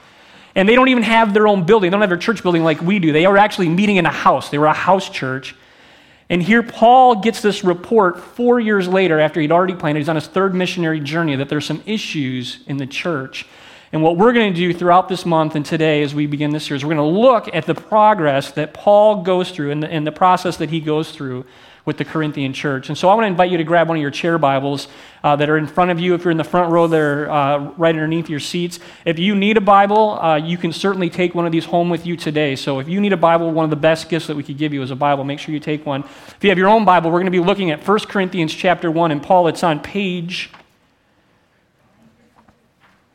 And 0.54 0.68
they 0.68 0.74
don't 0.74 0.88
even 0.88 1.02
have 1.02 1.34
their 1.34 1.46
own 1.46 1.64
building. 1.64 1.90
They 1.90 1.94
don't 1.94 2.00
have 2.00 2.10
their 2.10 2.18
church 2.18 2.42
building 2.42 2.64
like 2.64 2.80
we 2.80 2.98
do. 2.98 3.12
They 3.12 3.26
are 3.26 3.36
actually 3.36 3.68
meeting 3.68 3.96
in 3.96 4.06
a 4.06 4.10
house. 4.10 4.48
They 4.48 4.58
were 4.58 4.66
a 4.66 4.72
house 4.72 5.08
church. 5.08 5.54
And 6.30 6.42
here 6.42 6.62
Paul 6.62 7.16
gets 7.16 7.42
this 7.42 7.64
report 7.64 8.18
four 8.18 8.60
years 8.60 8.88
later 8.88 9.20
after 9.20 9.40
he'd 9.40 9.52
already 9.52 9.74
planted. 9.74 10.00
He's 10.00 10.08
on 10.08 10.16
his 10.16 10.26
third 10.26 10.54
missionary 10.54 11.00
journey 11.00 11.36
that 11.36 11.50
there's 11.50 11.66
some 11.66 11.82
issues 11.84 12.60
in 12.66 12.78
the 12.78 12.86
church. 12.86 13.46
And 13.92 14.02
what 14.02 14.16
we're 14.16 14.32
going 14.32 14.54
to 14.54 14.58
do 14.58 14.72
throughout 14.72 15.10
this 15.10 15.26
month 15.26 15.54
and 15.54 15.66
today 15.66 16.02
as 16.02 16.14
we 16.14 16.26
begin 16.26 16.50
this 16.50 16.64
series, 16.64 16.82
we're 16.82 16.94
going 16.94 17.12
to 17.12 17.20
look 17.20 17.54
at 17.54 17.66
the 17.66 17.74
progress 17.74 18.50
that 18.52 18.72
Paul 18.72 19.22
goes 19.22 19.50
through 19.50 19.70
and 19.70 19.82
the, 19.82 19.92
and 19.92 20.06
the 20.06 20.12
process 20.12 20.56
that 20.56 20.70
he 20.70 20.80
goes 20.80 21.12
through 21.12 21.44
with 21.84 21.98
the 21.98 22.04
Corinthian 22.04 22.54
church. 22.54 22.88
And 22.88 22.96
so 22.96 23.10
I 23.10 23.14
want 23.14 23.24
to 23.24 23.28
invite 23.28 23.50
you 23.50 23.58
to 23.58 23.64
grab 23.64 23.88
one 23.88 23.98
of 23.98 24.00
your 24.00 24.10
chair 24.10 24.38
Bibles 24.38 24.88
uh, 25.22 25.36
that 25.36 25.50
are 25.50 25.58
in 25.58 25.66
front 25.66 25.90
of 25.90 26.00
you. 26.00 26.14
If 26.14 26.24
you're 26.24 26.30
in 26.30 26.38
the 26.38 26.44
front 26.44 26.72
row, 26.72 26.86
they're 26.86 27.30
uh, 27.30 27.58
right 27.76 27.94
underneath 27.94 28.30
your 28.30 28.40
seats. 28.40 28.78
If 29.04 29.18
you 29.18 29.34
need 29.34 29.58
a 29.58 29.60
Bible, 29.60 30.18
uh, 30.18 30.36
you 30.36 30.56
can 30.56 30.72
certainly 30.72 31.10
take 31.10 31.34
one 31.34 31.44
of 31.44 31.52
these 31.52 31.66
home 31.66 31.90
with 31.90 32.06
you 32.06 32.16
today. 32.16 32.56
So 32.56 32.78
if 32.78 32.88
you 32.88 32.98
need 32.98 33.12
a 33.12 33.18
Bible, 33.18 33.50
one 33.50 33.64
of 33.64 33.70
the 33.70 33.76
best 33.76 34.08
gifts 34.08 34.26
that 34.28 34.36
we 34.36 34.42
could 34.42 34.56
give 34.56 34.72
you 34.72 34.80
is 34.80 34.90
a 34.90 34.96
Bible. 34.96 35.22
Make 35.24 35.38
sure 35.38 35.52
you 35.52 35.60
take 35.60 35.84
one. 35.84 36.02
If 36.02 36.38
you 36.40 36.48
have 36.48 36.56
your 36.56 36.68
own 36.68 36.86
Bible, 36.86 37.10
we're 37.10 37.18
going 37.18 37.26
to 37.26 37.30
be 37.30 37.40
looking 37.40 37.70
at 37.70 37.86
1 37.86 37.98
Corinthians 38.00 38.54
chapter 38.54 38.90
1. 38.90 39.10
And 39.10 39.22
Paul, 39.22 39.48
it's 39.48 39.62
on 39.62 39.80
page 39.80 40.50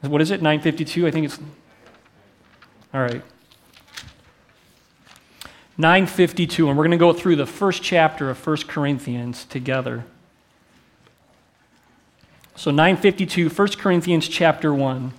what 0.01 0.21
is 0.21 0.31
it? 0.31 0.41
952? 0.41 1.07
I 1.07 1.11
think 1.11 1.25
it's. 1.25 1.39
All 2.93 3.01
right. 3.01 3.21
952, 5.79 6.69
and 6.69 6.77
we're 6.77 6.83
going 6.83 6.91
to 6.91 6.97
go 6.97 7.13
through 7.13 7.35
the 7.35 7.45
first 7.45 7.83
chapter 7.83 8.31
of 8.31 8.45
1 8.45 8.57
Corinthians 8.67 9.45
together. 9.45 10.05
So 12.55 12.71
952, 12.71 13.49
1 13.49 13.67
Corinthians 13.73 14.27
chapter 14.27 14.73
1. 14.73 15.13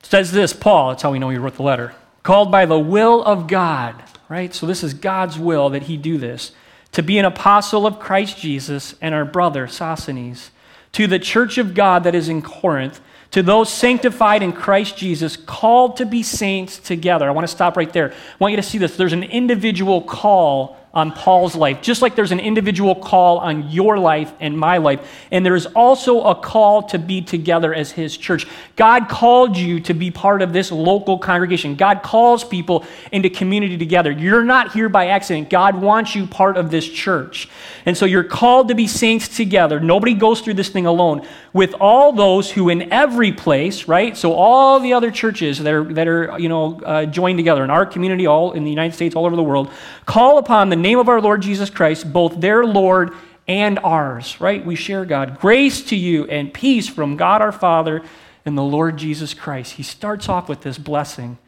It 0.00 0.06
says 0.06 0.30
this, 0.30 0.52
Paul, 0.52 0.90
that's 0.90 1.02
how 1.02 1.10
we 1.10 1.18
know 1.18 1.30
he 1.30 1.38
wrote 1.38 1.56
the 1.56 1.64
letter, 1.64 1.96
called 2.22 2.52
by 2.52 2.64
the 2.64 2.78
will 2.78 3.24
of 3.24 3.48
God, 3.48 4.00
right? 4.28 4.54
So 4.54 4.64
this 4.64 4.84
is 4.84 4.94
God's 4.94 5.36
will 5.36 5.70
that 5.70 5.84
he 5.84 5.96
do 5.96 6.18
this, 6.18 6.52
to 6.92 7.02
be 7.02 7.18
an 7.18 7.24
apostle 7.24 7.88
of 7.88 7.98
Christ 7.98 8.38
Jesus 8.38 8.94
and 9.00 9.12
our 9.12 9.24
brother 9.24 9.66
Sosthenes 9.66 10.52
to 10.92 11.06
the 11.06 11.18
church 11.18 11.58
of 11.58 11.74
God 11.74 12.04
that 12.04 12.14
is 12.14 12.28
in 12.28 12.42
Corinth, 12.42 13.00
to 13.30 13.42
those 13.42 13.70
sanctified 13.70 14.42
in 14.42 14.52
Christ 14.52 14.96
Jesus, 14.96 15.36
called 15.36 15.98
to 15.98 16.06
be 16.06 16.22
saints 16.22 16.78
together. 16.78 17.28
I 17.28 17.30
want 17.30 17.46
to 17.46 17.52
stop 17.52 17.76
right 17.76 17.92
there. 17.92 18.10
I 18.10 18.36
want 18.38 18.52
you 18.52 18.56
to 18.56 18.62
see 18.62 18.78
this. 18.78 18.96
There's 18.96 19.12
an 19.12 19.24
individual 19.24 20.00
call 20.00 20.77
on 20.94 21.12
Paul's 21.12 21.54
life, 21.54 21.82
just 21.82 22.00
like 22.00 22.16
there's 22.16 22.32
an 22.32 22.40
individual 22.40 22.94
call 22.94 23.38
on 23.38 23.68
your 23.70 23.98
life 23.98 24.32
and 24.40 24.58
my 24.58 24.78
life. 24.78 25.06
And 25.30 25.44
there 25.44 25.54
is 25.54 25.66
also 25.66 26.22
a 26.22 26.34
call 26.34 26.84
to 26.84 26.98
be 26.98 27.20
together 27.20 27.74
as 27.74 27.92
his 27.92 28.16
church. 28.16 28.46
God 28.74 29.08
called 29.08 29.56
you 29.56 29.80
to 29.80 29.92
be 29.92 30.10
part 30.10 30.40
of 30.40 30.54
this 30.54 30.72
local 30.72 31.18
congregation. 31.18 31.74
God 31.74 32.02
calls 32.02 32.42
people 32.42 32.86
into 33.12 33.28
community 33.28 33.76
together. 33.76 34.10
You're 34.10 34.44
not 34.44 34.72
here 34.72 34.88
by 34.88 35.08
accident. 35.08 35.50
God 35.50 35.80
wants 35.80 36.14
you 36.14 36.26
part 36.26 36.56
of 36.56 36.70
this 36.70 36.88
church. 36.88 37.48
And 37.84 37.96
so 37.96 38.06
you're 38.06 38.24
called 38.24 38.68
to 38.68 38.74
be 38.74 38.86
saints 38.86 39.28
together. 39.28 39.80
Nobody 39.80 40.14
goes 40.14 40.40
through 40.40 40.54
this 40.54 40.70
thing 40.70 40.86
alone. 40.86 41.26
With 41.52 41.74
all 41.80 42.12
those 42.12 42.50
who 42.50 42.70
in 42.70 42.92
every 42.92 43.32
place, 43.32 43.88
right? 43.88 44.16
So 44.16 44.32
all 44.32 44.80
the 44.80 44.94
other 44.94 45.10
churches 45.10 45.58
that 45.58 45.72
are, 45.72 45.84
that 45.94 46.08
are 46.08 46.38
you 46.38 46.48
know, 46.48 46.80
uh, 46.80 47.04
joined 47.06 47.38
together 47.38 47.62
in 47.62 47.70
our 47.70 47.84
community, 47.84 48.26
all 48.26 48.52
in 48.52 48.64
the 48.64 48.70
United 48.70 48.94
States, 48.94 49.14
all 49.14 49.26
over 49.26 49.36
the 49.36 49.42
world, 49.42 49.70
call 50.06 50.38
upon 50.38 50.70
the 50.70 50.77
name 50.78 50.98
of 50.98 51.08
our 51.08 51.20
Lord 51.20 51.42
Jesus 51.42 51.70
Christ, 51.70 52.12
both 52.12 52.40
their 52.40 52.64
Lord 52.64 53.12
and 53.46 53.78
ours, 53.78 54.40
right? 54.40 54.64
We 54.64 54.74
share 54.74 55.04
God. 55.04 55.40
Grace 55.40 55.82
to 55.84 55.96
you 55.96 56.24
and 56.26 56.52
peace 56.52 56.88
from 56.88 57.16
God 57.16 57.40
our 57.40 57.52
Father 57.52 58.02
and 58.44 58.56
the 58.56 58.62
Lord 58.62 58.96
Jesus 58.96 59.34
Christ. 59.34 59.74
He 59.74 59.82
starts 59.82 60.28
off 60.28 60.48
with 60.48 60.62
this 60.62 60.78
blessing. 60.78 61.38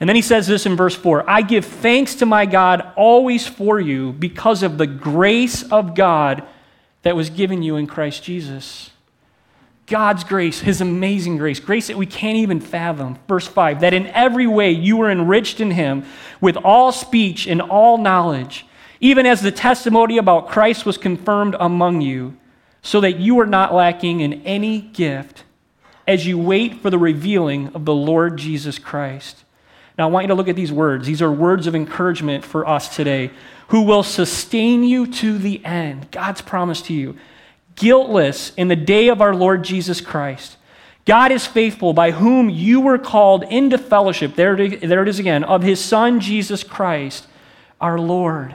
And 0.00 0.08
then 0.08 0.16
he 0.16 0.22
says 0.22 0.46
this 0.46 0.66
in 0.66 0.76
verse 0.76 0.96
4 0.96 1.28
I 1.28 1.42
give 1.42 1.64
thanks 1.64 2.16
to 2.16 2.26
my 2.26 2.46
God 2.46 2.92
always 2.96 3.46
for 3.46 3.78
you 3.78 4.12
because 4.12 4.62
of 4.62 4.78
the 4.78 4.86
grace 4.86 5.62
of 5.70 5.94
God 5.94 6.44
that 7.02 7.16
was 7.16 7.30
given 7.30 7.62
you 7.62 7.76
in 7.76 7.86
Christ 7.86 8.22
Jesus. 8.22 8.91
God's 9.86 10.24
grace, 10.24 10.60
His 10.60 10.80
amazing 10.80 11.36
grace, 11.38 11.60
grace 11.60 11.88
that 11.88 11.96
we 11.96 12.06
can't 12.06 12.36
even 12.36 12.60
fathom. 12.60 13.18
Verse 13.28 13.46
5 13.46 13.80
that 13.80 13.94
in 13.94 14.06
every 14.08 14.46
way 14.46 14.70
you 14.70 14.96
were 14.96 15.10
enriched 15.10 15.60
in 15.60 15.72
Him 15.72 16.04
with 16.40 16.56
all 16.56 16.92
speech 16.92 17.46
and 17.46 17.60
all 17.60 17.98
knowledge, 17.98 18.66
even 19.00 19.26
as 19.26 19.40
the 19.40 19.52
testimony 19.52 20.18
about 20.18 20.48
Christ 20.48 20.86
was 20.86 20.96
confirmed 20.98 21.56
among 21.58 22.00
you, 22.00 22.36
so 22.82 23.00
that 23.00 23.18
you 23.18 23.38
are 23.40 23.46
not 23.46 23.74
lacking 23.74 24.20
in 24.20 24.42
any 24.42 24.80
gift 24.80 25.44
as 26.06 26.26
you 26.26 26.38
wait 26.38 26.80
for 26.80 26.90
the 26.90 26.98
revealing 26.98 27.68
of 27.74 27.84
the 27.84 27.94
Lord 27.94 28.36
Jesus 28.36 28.78
Christ. 28.78 29.44
Now, 29.98 30.08
I 30.08 30.10
want 30.10 30.24
you 30.24 30.28
to 30.28 30.34
look 30.34 30.48
at 30.48 30.56
these 30.56 30.72
words. 30.72 31.06
These 31.06 31.22
are 31.22 31.30
words 31.30 31.66
of 31.66 31.74
encouragement 31.74 32.44
for 32.44 32.66
us 32.66 32.94
today. 32.94 33.30
Who 33.68 33.82
will 33.82 34.02
sustain 34.02 34.84
you 34.84 35.06
to 35.06 35.38
the 35.38 35.64
end? 35.64 36.10
God's 36.10 36.40
promise 36.40 36.82
to 36.82 36.94
you 36.94 37.16
guiltless 37.76 38.52
in 38.56 38.68
the 38.68 38.76
day 38.76 39.08
of 39.08 39.20
our 39.20 39.34
Lord 39.34 39.64
Jesus 39.64 40.00
Christ. 40.00 40.56
God 41.04 41.32
is 41.32 41.46
faithful, 41.46 41.92
by 41.92 42.12
whom 42.12 42.48
you 42.48 42.80
were 42.80 42.98
called 42.98 43.42
into 43.44 43.76
fellowship, 43.76 44.36
there 44.36 44.54
it 44.60 45.08
is 45.08 45.18
again, 45.18 45.42
of 45.42 45.62
his 45.62 45.80
Son, 45.84 46.20
Jesus 46.20 46.62
Christ, 46.62 47.26
our 47.80 47.98
Lord. 47.98 48.54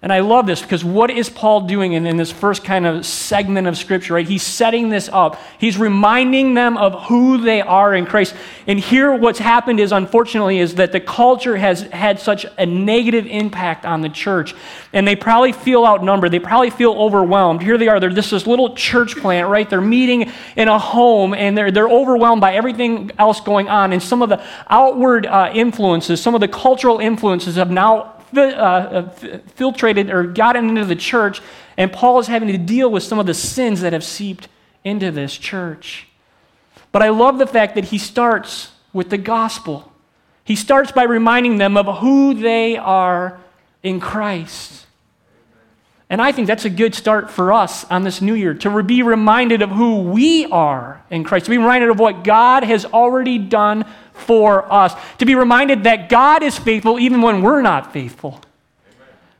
And 0.00 0.12
I 0.12 0.20
love 0.20 0.46
this 0.46 0.62
because 0.62 0.84
what 0.84 1.10
is 1.10 1.28
Paul 1.28 1.62
doing 1.62 1.94
in, 1.94 2.06
in, 2.06 2.16
this 2.16 2.30
first 2.30 2.62
kind 2.62 2.86
of 2.86 3.04
segment 3.04 3.66
of 3.66 3.76
Scripture, 3.76 4.14
right? 4.14 4.28
He's 4.28 4.44
setting 4.44 4.90
this 4.90 5.08
up. 5.12 5.40
He's 5.58 5.76
reminding 5.76 6.54
them 6.54 6.76
of 6.76 7.08
who 7.08 7.38
they 7.38 7.60
are 7.60 7.92
in 7.96 8.06
Christ. 8.06 8.36
And 8.68 8.78
here, 8.78 9.12
what's 9.12 9.40
happened 9.40 9.80
is, 9.80 9.90
unfortunately, 9.90 10.60
is 10.60 10.76
that 10.76 10.92
the 10.92 11.00
culture 11.00 11.56
has 11.56 11.82
had 11.82 12.20
such 12.20 12.46
a 12.58 12.64
negative 12.64 13.26
impact 13.26 13.84
on 13.84 14.00
the 14.00 14.08
church. 14.08 14.54
And 14.92 15.06
they 15.06 15.16
probably 15.16 15.50
feel 15.50 15.84
outnumbered. 15.84 16.30
They 16.30 16.38
probably 16.38 16.70
feel 16.70 16.92
overwhelmed. 16.92 17.60
Here 17.60 17.76
they 17.76 17.88
are. 17.88 17.98
They're 17.98 18.10
just 18.10 18.30
this 18.30 18.46
little 18.46 18.76
church 18.76 19.16
plant, 19.16 19.48
right? 19.48 19.68
They're 19.68 19.80
meeting 19.80 20.30
in 20.54 20.68
a 20.68 20.78
home 20.78 21.34
and 21.34 21.58
they're, 21.58 21.72
they're 21.72 21.88
overwhelmed 21.88 22.40
by 22.40 22.54
everything 22.54 23.10
else 23.18 23.40
going 23.40 23.68
on. 23.68 23.92
And 23.92 24.00
some 24.00 24.22
of 24.22 24.28
the 24.28 24.40
outward 24.68 25.26
uh, 25.26 25.50
influences, 25.52 26.22
some 26.22 26.36
of 26.36 26.40
the 26.40 26.46
cultural 26.46 27.00
influences 27.00 27.56
have 27.56 27.72
now 27.72 28.14
uh, 28.36 28.40
uh 28.40 29.02
filtrated 29.56 30.12
or 30.12 30.24
gotten 30.24 30.70
into 30.70 30.84
the 30.84 30.96
church, 30.96 31.40
and 31.76 31.92
Paul 31.92 32.18
is 32.18 32.26
having 32.26 32.48
to 32.48 32.58
deal 32.58 32.90
with 32.90 33.02
some 33.02 33.18
of 33.18 33.26
the 33.26 33.34
sins 33.34 33.80
that 33.80 33.92
have 33.92 34.04
seeped 34.04 34.48
into 34.84 35.10
this 35.10 35.36
church. 35.36 36.08
But 36.92 37.02
I 37.02 37.10
love 37.10 37.38
the 37.38 37.46
fact 37.46 37.74
that 37.74 37.86
he 37.86 37.98
starts 37.98 38.72
with 38.92 39.10
the 39.10 39.18
gospel. 39.18 39.92
He 40.44 40.56
starts 40.56 40.92
by 40.92 41.04
reminding 41.04 41.58
them 41.58 41.76
of 41.76 41.98
who 41.98 42.34
they 42.34 42.76
are 42.76 43.38
in 43.82 44.00
Christ. 44.00 44.86
And 46.10 46.22
I 46.22 46.32
think 46.32 46.46
that's 46.46 46.64
a 46.64 46.70
good 46.70 46.94
start 46.94 47.30
for 47.30 47.52
us 47.52 47.84
on 47.90 48.02
this 48.02 48.22
new 48.22 48.34
year 48.34 48.54
to 48.54 48.82
be 48.82 49.02
reminded 49.02 49.60
of 49.60 49.70
who 49.70 50.02
we 50.02 50.46
are 50.46 51.02
in 51.10 51.22
Christ, 51.22 51.46
to 51.46 51.50
be 51.50 51.58
reminded 51.58 51.90
of 51.90 51.98
what 51.98 52.24
God 52.24 52.64
has 52.64 52.86
already 52.86 53.36
done 53.36 53.84
for 54.14 54.72
us. 54.72 54.94
To 55.18 55.26
be 55.26 55.34
reminded 55.34 55.84
that 55.84 56.08
God 56.08 56.42
is 56.42 56.58
faithful 56.58 56.98
even 56.98 57.20
when 57.20 57.42
we're 57.42 57.60
not 57.60 57.92
faithful. 57.92 58.40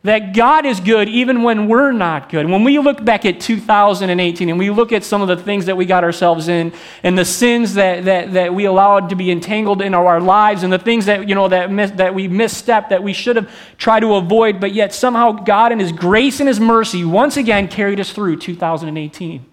That 0.05 0.33
God 0.33 0.64
is 0.64 0.78
good 0.78 1.09
even 1.09 1.43
when 1.43 1.67
we're 1.67 1.90
not 1.90 2.28
good. 2.28 2.49
When 2.49 2.62
we 2.62 2.78
look 2.78 3.05
back 3.05 3.25
at 3.25 3.40
2018 3.40 4.49
and 4.49 4.57
we 4.57 4.71
look 4.71 4.93
at 4.93 5.02
some 5.02 5.23
of 5.23 5.28
the 5.28 5.37
things 5.37 5.67
that 5.67 5.76
we 5.76 5.87
got 5.87 6.05
ourselves 6.05 6.47
in 6.47 6.73
and 7.02 7.19
the 7.19 7.25
sins 7.25 7.75
that, 7.75 8.05
that, 8.05 8.33
that 8.35 8.55
we 8.55 8.67
allowed 8.67 9.09
to 9.09 9.17
be 9.17 9.33
entangled 9.33 9.83
in 9.83 9.95
our 9.95 10.21
lives 10.21 10.62
and 10.62 10.73
the 10.73 10.78
things 10.78 11.07
that, 11.07 11.28
you 11.28 11.35
know, 11.35 11.49
that, 11.49 11.97
that 11.97 12.14
we 12.14 12.28
misstepped 12.28 12.90
that 12.90 13.02
we 13.02 13.12
should 13.12 13.35
have 13.35 13.52
tried 13.76 14.00
to 14.00 14.14
avoid, 14.14 14.61
but 14.61 14.73
yet 14.73 14.95
somehow 14.95 15.33
God 15.33 15.73
in 15.73 15.81
His 15.81 15.90
grace 15.90 16.38
and 16.38 16.49
His 16.49 16.61
mercy 16.61 17.05
once 17.05 17.37
again 17.37 17.67
carried 17.67 17.99
us 17.99 18.12
through 18.12 18.37
2018. 18.37 19.45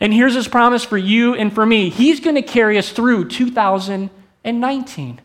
And 0.00 0.14
here's 0.14 0.34
His 0.34 0.48
promise 0.48 0.82
for 0.82 0.96
you 0.96 1.34
and 1.34 1.52
for 1.52 1.66
me 1.66 1.90
He's 1.90 2.20
going 2.20 2.36
to 2.36 2.42
carry 2.42 2.78
us 2.78 2.90
through 2.90 3.28
2019 3.28 5.20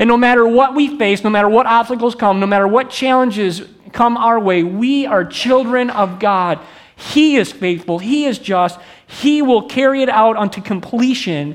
and 0.00 0.08
no 0.08 0.16
matter 0.16 0.48
what 0.48 0.74
we 0.74 0.96
face, 0.96 1.22
no 1.22 1.28
matter 1.28 1.48
what 1.48 1.66
obstacles 1.66 2.14
come, 2.14 2.40
no 2.40 2.46
matter 2.46 2.66
what 2.66 2.88
challenges 2.88 3.62
come 3.92 4.16
our 4.16 4.40
way, 4.40 4.62
we 4.62 5.04
are 5.04 5.26
children 5.26 5.90
of 5.90 6.18
God. 6.18 6.58
He 6.96 7.36
is 7.36 7.52
faithful, 7.52 7.98
He 7.98 8.24
is 8.24 8.38
just, 8.38 8.80
He 9.06 9.42
will 9.42 9.68
carry 9.68 10.02
it 10.02 10.08
out 10.08 10.38
unto 10.38 10.62
completion 10.62 11.54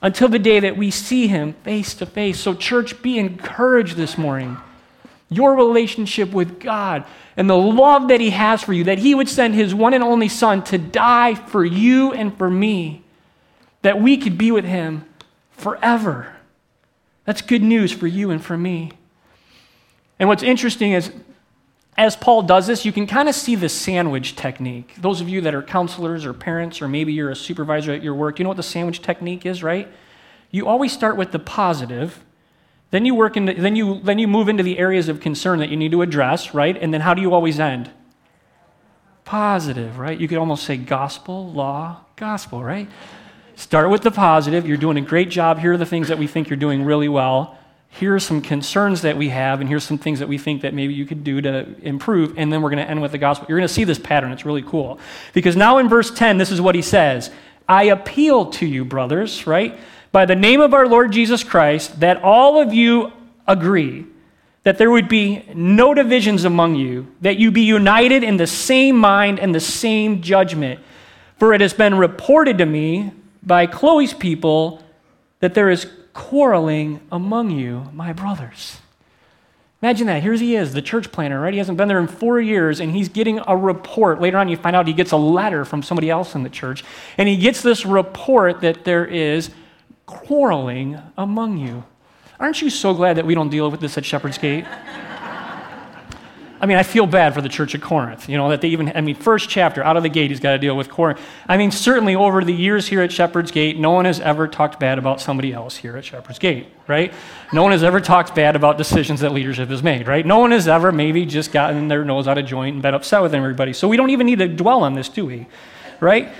until 0.00 0.28
the 0.28 0.38
day 0.38 0.60
that 0.60 0.78
we 0.78 0.90
see 0.90 1.26
Him 1.26 1.52
face 1.62 1.92
to 1.96 2.06
face. 2.06 2.40
So, 2.40 2.54
church, 2.54 3.02
be 3.02 3.18
encouraged 3.18 3.96
this 3.96 4.16
morning. 4.16 4.56
Your 5.28 5.54
relationship 5.54 6.32
with 6.32 6.60
God 6.60 7.04
and 7.36 7.50
the 7.50 7.56
love 7.58 8.08
that 8.08 8.20
He 8.20 8.30
has 8.30 8.62
for 8.62 8.72
you, 8.72 8.84
that 8.84 8.98
He 8.98 9.14
would 9.14 9.28
send 9.28 9.54
His 9.54 9.74
one 9.74 9.92
and 9.92 10.02
only 10.02 10.30
Son 10.30 10.64
to 10.64 10.78
die 10.78 11.34
for 11.34 11.62
you 11.62 12.14
and 12.14 12.34
for 12.38 12.48
me, 12.48 13.02
that 13.82 14.00
we 14.00 14.16
could 14.16 14.38
be 14.38 14.50
with 14.50 14.64
Him 14.64 15.04
forever. 15.50 16.33
That's 17.24 17.42
good 17.42 17.62
news 17.62 17.92
for 17.92 18.06
you 18.06 18.30
and 18.30 18.42
for 18.42 18.56
me. 18.56 18.92
And 20.18 20.28
what's 20.28 20.42
interesting 20.42 20.92
is, 20.92 21.10
as 21.96 22.16
Paul 22.16 22.42
does 22.42 22.66
this, 22.66 22.84
you 22.84 22.92
can 22.92 23.06
kind 23.06 23.28
of 23.28 23.34
see 23.34 23.54
the 23.54 23.68
sandwich 23.68 24.36
technique. 24.36 24.94
Those 24.98 25.20
of 25.20 25.28
you 25.28 25.40
that 25.42 25.54
are 25.54 25.62
counselors 25.62 26.24
or 26.24 26.32
parents, 26.32 26.82
or 26.82 26.88
maybe 26.88 27.12
you're 27.12 27.30
a 27.30 27.36
supervisor 27.36 27.92
at 27.92 28.02
your 28.02 28.14
work, 28.14 28.38
you 28.38 28.42
know 28.42 28.50
what 28.50 28.56
the 28.56 28.62
sandwich 28.62 29.00
technique 29.00 29.46
is, 29.46 29.62
right? 29.62 29.88
You 30.50 30.66
always 30.66 30.92
start 30.92 31.16
with 31.16 31.32
the 31.32 31.38
positive, 31.38 32.24
then 32.90 33.04
you 33.04 33.14
work 33.14 33.36
into, 33.36 33.54
then 33.54 33.74
you 33.74 34.00
then 34.00 34.18
you 34.18 34.28
move 34.28 34.48
into 34.48 34.62
the 34.62 34.78
areas 34.78 35.08
of 35.08 35.20
concern 35.20 35.58
that 35.60 35.68
you 35.68 35.76
need 35.76 35.92
to 35.92 36.02
address, 36.02 36.54
right? 36.54 36.76
And 36.76 36.92
then 36.92 37.00
how 37.00 37.14
do 37.14 37.22
you 37.22 37.32
always 37.34 37.58
end? 37.58 37.90
Positive, 39.24 39.98
right? 39.98 40.18
You 40.18 40.28
could 40.28 40.38
almost 40.38 40.64
say 40.64 40.76
gospel, 40.76 41.50
law, 41.52 42.00
gospel, 42.16 42.62
right? 42.62 42.88
Start 43.56 43.90
with 43.90 44.02
the 44.02 44.10
positive. 44.10 44.66
You're 44.66 44.76
doing 44.76 44.96
a 44.96 45.02
great 45.02 45.30
job. 45.30 45.58
Here 45.58 45.72
are 45.72 45.76
the 45.76 45.86
things 45.86 46.08
that 46.08 46.18
we 46.18 46.26
think 46.26 46.48
you're 46.50 46.56
doing 46.56 46.84
really 46.84 47.08
well. 47.08 47.58
Here 47.88 48.14
are 48.14 48.20
some 48.20 48.40
concerns 48.40 49.02
that 49.02 49.16
we 49.16 49.28
have, 49.28 49.60
and 49.60 49.68
here's 49.68 49.84
some 49.84 49.98
things 49.98 50.18
that 50.18 50.26
we 50.26 50.36
think 50.36 50.62
that 50.62 50.74
maybe 50.74 50.94
you 50.94 51.06
could 51.06 51.22
do 51.22 51.40
to 51.40 51.80
improve. 51.82 52.36
And 52.36 52.52
then 52.52 52.60
we're 52.60 52.70
going 52.70 52.84
to 52.84 52.90
end 52.90 53.00
with 53.00 53.12
the 53.12 53.18
gospel. 53.18 53.46
You're 53.48 53.58
going 53.58 53.68
to 53.68 53.72
see 53.72 53.84
this 53.84 54.00
pattern. 54.00 54.32
It's 54.32 54.44
really 54.44 54.62
cool. 54.62 54.98
Because 55.32 55.54
now 55.54 55.78
in 55.78 55.88
verse 55.88 56.10
10, 56.10 56.36
this 56.36 56.50
is 56.50 56.60
what 56.60 56.74
he 56.74 56.82
says 56.82 57.30
I 57.68 57.84
appeal 57.84 58.46
to 58.46 58.66
you, 58.66 58.84
brothers, 58.84 59.46
right? 59.46 59.78
By 60.10 60.26
the 60.26 60.34
name 60.34 60.60
of 60.60 60.74
our 60.74 60.88
Lord 60.88 61.12
Jesus 61.12 61.44
Christ, 61.44 62.00
that 62.00 62.22
all 62.22 62.60
of 62.60 62.74
you 62.74 63.12
agree 63.46 64.06
that 64.64 64.78
there 64.78 64.90
would 64.90 65.08
be 65.08 65.44
no 65.54 65.94
divisions 65.94 66.44
among 66.44 66.74
you, 66.74 67.06
that 67.20 67.36
you 67.36 67.50
be 67.50 67.62
united 67.62 68.24
in 68.24 68.38
the 68.38 68.46
same 68.46 68.96
mind 68.96 69.38
and 69.38 69.54
the 69.54 69.60
same 69.60 70.22
judgment. 70.22 70.80
For 71.38 71.52
it 71.52 71.60
has 71.60 71.74
been 71.74 71.96
reported 71.96 72.58
to 72.58 72.66
me 72.66 73.12
by 73.46 73.66
Chloe's 73.66 74.14
people 74.14 74.82
that 75.40 75.54
there 75.54 75.70
is 75.70 75.86
quarreling 76.12 77.00
among 77.12 77.50
you, 77.50 77.90
my 77.92 78.12
brothers. 78.12 78.78
Imagine 79.82 80.06
that. 80.06 80.22
Here 80.22 80.32
he 80.32 80.56
is, 80.56 80.72
the 80.72 80.80
church 80.80 81.12
planner, 81.12 81.38
right? 81.40 81.52
He 81.52 81.58
hasn't 81.58 81.76
been 81.76 81.88
there 81.88 81.98
in 81.98 82.06
four 82.06 82.40
years, 82.40 82.80
and 82.80 82.94
he's 82.94 83.10
getting 83.10 83.40
a 83.46 83.54
report. 83.54 84.18
Later 84.18 84.38
on, 84.38 84.48
you 84.48 84.56
find 84.56 84.74
out 84.74 84.86
he 84.86 84.94
gets 84.94 85.12
a 85.12 85.16
letter 85.18 85.66
from 85.66 85.82
somebody 85.82 86.08
else 86.08 86.34
in 86.34 86.42
the 86.42 86.48
church, 86.48 86.82
and 87.18 87.28
he 87.28 87.36
gets 87.36 87.60
this 87.60 87.84
report 87.84 88.62
that 88.62 88.84
there 88.84 89.04
is 89.04 89.50
quarreling 90.06 90.98
among 91.18 91.58
you. 91.58 91.84
Aren't 92.40 92.62
you 92.62 92.70
so 92.70 92.94
glad 92.94 93.18
that 93.18 93.26
we 93.26 93.34
don't 93.34 93.50
deal 93.50 93.70
with 93.70 93.80
this 93.80 93.98
at 93.98 94.06
Shepherd's 94.06 94.38
Gate? 94.38 94.64
I 96.64 96.66
mean, 96.66 96.78
I 96.78 96.82
feel 96.82 97.06
bad 97.06 97.34
for 97.34 97.42
the 97.42 97.48
church 97.50 97.74
at 97.74 97.82
Corinth, 97.82 98.26
you 98.26 98.38
know, 98.38 98.48
that 98.48 98.62
they 98.62 98.68
even, 98.68 98.90
I 98.96 99.02
mean, 99.02 99.16
first 99.16 99.50
chapter, 99.50 99.84
out 99.84 99.98
of 99.98 100.02
the 100.02 100.08
gate, 100.08 100.30
he's 100.30 100.40
got 100.40 100.52
to 100.52 100.58
deal 100.58 100.74
with 100.74 100.88
Corinth. 100.88 101.20
I 101.46 101.58
mean, 101.58 101.70
certainly 101.70 102.14
over 102.14 102.42
the 102.42 102.54
years 102.54 102.88
here 102.88 103.02
at 103.02 103.12
Shepherd's 103.12 103.50
Gate, 103.50 103.78
no 103.78 103.90
one 103.90 104.06
has 104.06 104.18
ever 104.18 104.48
talked 104.48 104.80
bad 104.80 104.96
about 104.96 105.20
somebody 105.20 105.52
else 105.52 105.76
here 105.76 105.94
at 105.94 106.06
Shepherd's 106.06 106.38
Gate, 106.38 106.68
right? 106.88 107.12
No 107.52 107.62
one 107.62 107.72
has 107.72 107.84
ever 107.84 108.00
talked 108.00 108.34
bad 108.34 108.56
about 108.56 108.78
decisions 108.78 109.20
that 109.20 109.32
leadership 109.32 109.68
has 109.68 109.82
made, 109.82 110.08
right? 110.08 110.24
No 110.24 110.38
one 110.38 110.52
has 110.52 110.66
ever 110.66 110.90
maybe 110.90 111.26
just 111.26 111.52
gotten 111.52 111.88
their 111.88 112.02
nose 112.02 112.26
out 112.26 112.38
of 112.38 112.46
joint 112.46 112.72
and 112.72 112.82
been 112.82 112.94
upset 112.94 113.20
with 113.20 113.34
everybody. 113.34 113.74
So 113.74 113.86
we 113.86 113.98
don't 113.98 114.08
even 114.08 114.24
need 114.24 114.38
to 114.38 114.48
dwell 114.48 114.84
on 114.84 114.94
this, 114.94 115.10
do 115.10 115.26
we? 115.26 115.46
Right? 116.00 116.32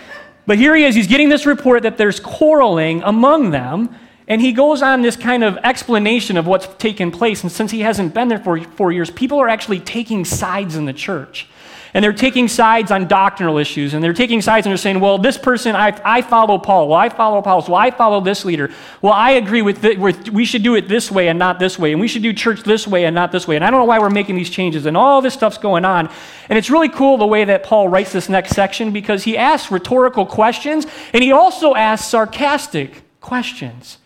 But 0.46 0.56
here 0.56 0.74
he 0.74 0.84
is, 0.84 0.94
he's 0.94 1.06
getting 1.06 1.28
this 1.28 1.44
report 1.44 1.82
that 1.82 1.98
there's 1.98 2.18
quarreling 2.18 3.02
among 3.02 3.50
them. 3.50 3.94
And 4.26 4.40
he 4.40 4.52
goes 4.52 4.80
on 4.80 5.02
this 5.02 5.16
kind 5.16 5.44
of 5.44 5.58
explanation 5.58 6.36
of 6.36 6.46
what's 6.46 6.66
taken 6.78 7.10
place. 7.10 7.42
And 7.42 7.52
since 7.52 7.70
he 7.70 7.80
hasn't 7.80 8.14
been 8.14 8.28
there 8.28 8.38
for 8.38 8.58
four 8.58 8.90
years, 8.90 9.10
people 9.10 9.38
are 9.38 9.48
actually 9.48 9.80
taking 9.80 10.24
sides 10.24 10.76
in 10.76 10.86
the 10.86 10.94
church. 10.94 11.46
And 11.92 12.02
they're 12.02 12.12
taking 12.12 12.48
sides 12.48 12.90
on 12.90 13.06
doctrinal 13.06 13.58
issues. 13.58 13.94
And 13.94 14.02
they're 14.02 14.14
taking 14.14 14.40
sides 14.40 14.66
and 14.66 14.72
they're 14.72 14.78
saying, 14.78 14.98
well, 14.98 15.18
this 15.18 15.38
person, 15.38 15.76
I, 15.76 15.96
I 16.04 16.22
follow 16.22 16.58
Paul. 16.58 16.88
Well, 16.88 16.98
I 16.98 17.08
follow 17.08 17.38
Apollos. 17.38 17.68
Well, 17.68 17.78
I 17.78 17.92
follow 17.92 18.20
this 18.20 18.44
leader. 18.44 18.70
Well, 19.00 19.12
I 19.12 19.32
agree 19.32 19.62
with, 19.62 19.82
the, 19.82 19.96
with 19.96 20.30
we 20.30 20.44
should 20.44 20.64
do 20.64 20.74
it 20.74 20.88
this 20.88 21.10
way 21.10 21.28
and 21.28 21.38
not 21.38 21.60
this 21.60 21.78
way. 21.78 21.92
And 21.92 22.00
we 22.00 22.08
should 22.08 22.22
do 22.22 22.32
church 22.32 22.64
this 22.64 22.88
way 22.88 23.04
and 23.04 23.14
not 23.14 23.30
this 23.30 23.46
way. 23.46 23.54
And 23.54 23.64
I 23.64 23.70
don't 23.70 23.80
know 23.80 23.84
why 23.84 24.00
we're 24.00 24.10
making 24.10 24.34
these 24.34 24.50
changes. 24.50 24.86
And 24.86 24.96
all 24.96 25.20
this 25.20 25.34
stuff's 25.34 25.58
going 25.58 25.84
on. 25.84 26.10
And 26.48 26.58
it's 26.58 26.70
really 26.70 26.88
cool 26.88 27.16
the 27.16 27.26
way 27.26 27.44
that 27.44 27.62
Paul 27.62 27.88
writes 27.88 28.12
this 28.12 28.28
next 28.28 28.52
section 28.52 28.90
because 28.90 29.22
he 29.22 29.36
asks 29.36 29.70
rhetorical 29.70 30.26
questions 30.26 30.86
and 31.12 31.22
he 31.22 31.30
also 31.30 31.76
asks 31.76 32.08
sarcastic 32.08 33.02
questions. 33.20 33.98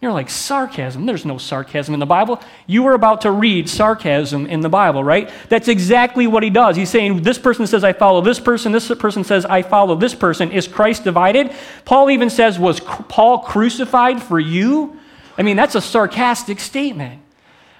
You're 0.00 0.12
like, 0.12 0.28
sarcasm? 0.28 1.06
There's 1.06 1.24
no 1.24 1.38
sarcasm 1.38 1.94
in 1.94 2.00
the 2.00 2.06
Bible. 2.06 2.40
You 2.66 2.82
were 2.82 2.92
about 2.92 3.22
to 3.22 3.30
read 3.30 3.68
sarcasm 3.68 4.46
in 4.46 4.60
the 4.60 4.68
Bible, 4.68 5.02
right? 5.02 5.30
That's 5.48 5.68
exactly 5.68 6.26
what 6.26 6.42
he 6.42 6.50
does. 6.50 6.76
He's 6.76 6.90
saying, 6.90 7.22
this 7.22 7.38
person 7.38 7.66
says, 7.66 7.82
I 7.82 7.94
follow 7.94 8.20
this 8.20 8.38
person. 8.38 8.72
This 8.72 8.94
person 8.94 9.24
says, 9.24 9.46
I 9.46 9.62
follow 9.62 9.94
this 9.94 10.14
person. 10.14 10.52
Is 10.52 10.68
Christ 10.68 11.04
divided? 11.04 11.54
Paul 11.86 12.10
even 12.10 12.28
says, 12.28 12.58
Was 12.58 12.78
Paul 12.80 13.38
crucified 13.38 14.22
for 14.22 14.38
you? 14.38 15.00
I 15.38 15.42
mean, 15.42 15.56
that's 15.56 15.74
a 15.74 15.80
sarcastic 15.80 16.60
statement. 16.60 17.22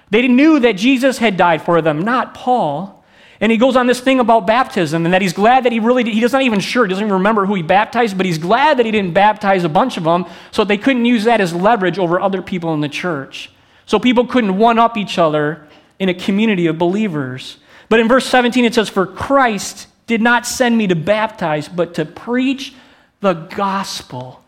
They 0.09 0.27
knew 0.27 0.59
that 0.59 0.73
Jesus 0.73 1.19
had 1.19 1.37
died 1.37 1.61
for 1.61 1.81
them, 1.81 2.01
not 2.01 2.33
Paul. 2.33 2.96
And 3.39 3.51
he 3.51 3.57
goes 3.57 3.75
on 3.75 3.85
this 3.85 3.99
thing 3.99 4.19
about 4.19 4.47
baptism 4.47 5.05
and 5.05 5.13
that 5.13 5.21
he's 5.21 5.33
glad 5.33 5.65
that 5.65 5.71
he 5.71 5.79
really, 5.79 6.03
he 6.03 6.19
doesn't 6.19 6.41
even 6.41 6.59
sure, 6.59 6.85
he 6.85 6.89
doesn't 6.89 7.03
even 7.03 7.13
remember 7.13 7.45
who 7.45 7.53
he 7.53 7.61
baptized, 7.61 8.17
but 8.17 8.25
he's 8.25 8.39
glad 8.39 8.77
that 8.77 8.85
he 8.85 8.91
didn't 8.91 9.13
baptize 9.13 9.63
a 9.63 9.69
bunch 9.69 9.97
of 9.97 10.03
them 10.03 10.25
so 10.51 10.63
they 10.63 10.77
couldn't 10.77 11.05
use 11.05 11.25
that 11.25 11.39
as 11.39 11.53
leverage 11.53 11.99
over 11.99 12.19
other 12.19 12.41
people 12.41 12.73
in 12.73 12.81
the 12.81 12.89
church. 12.89 13.51
So 13.85 13.99
people 13.99 14.25
couldn't 14.25 14.57
one 14.57 14.79
up 14.79 14.97
each 14.97 15.19
other 15.19 15.67
in 15.99 16.09
a 16.09 16.13
community 16.13 16.67
of 16.67 16.77
believers. 16.77 17.57
But 17.89 17.99
in 17.99 18.07
verse 18.07 18.25
17 18.25 18.65
it 18.65 18.73
says, 18.73 18.89
For 18.89 19.05
Christ 19.05 19.87
did 20.07 20.21
not 20.21 20.45
send 20.45 20.77
me 20.77 20.87
to 20.87 20.95
baptize, 20.95 21.69
but 21.69 21.93
to 21.95 22.05
preach 22.05 22.73
the 23.19 23.33
gospel, 23.33 24.43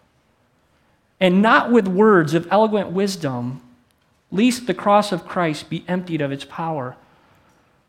and 1.19 1.41
not 1.41 1.71
with 1.71 1.87
words 1.87 2.33
of 2.33 2.47
eloquent 2.51 2.89
wisdom, 2.91 3.61
lest 4.31 4.67
the 4.67 4.73
cross 4.73 5.11
of 5.11 5.27
Christ 5.27 5.69
be 5.69 5.83
emptied 5.87 6.21
of 6.21 6.31
its 6.31 6.45
power. 6.45 6.95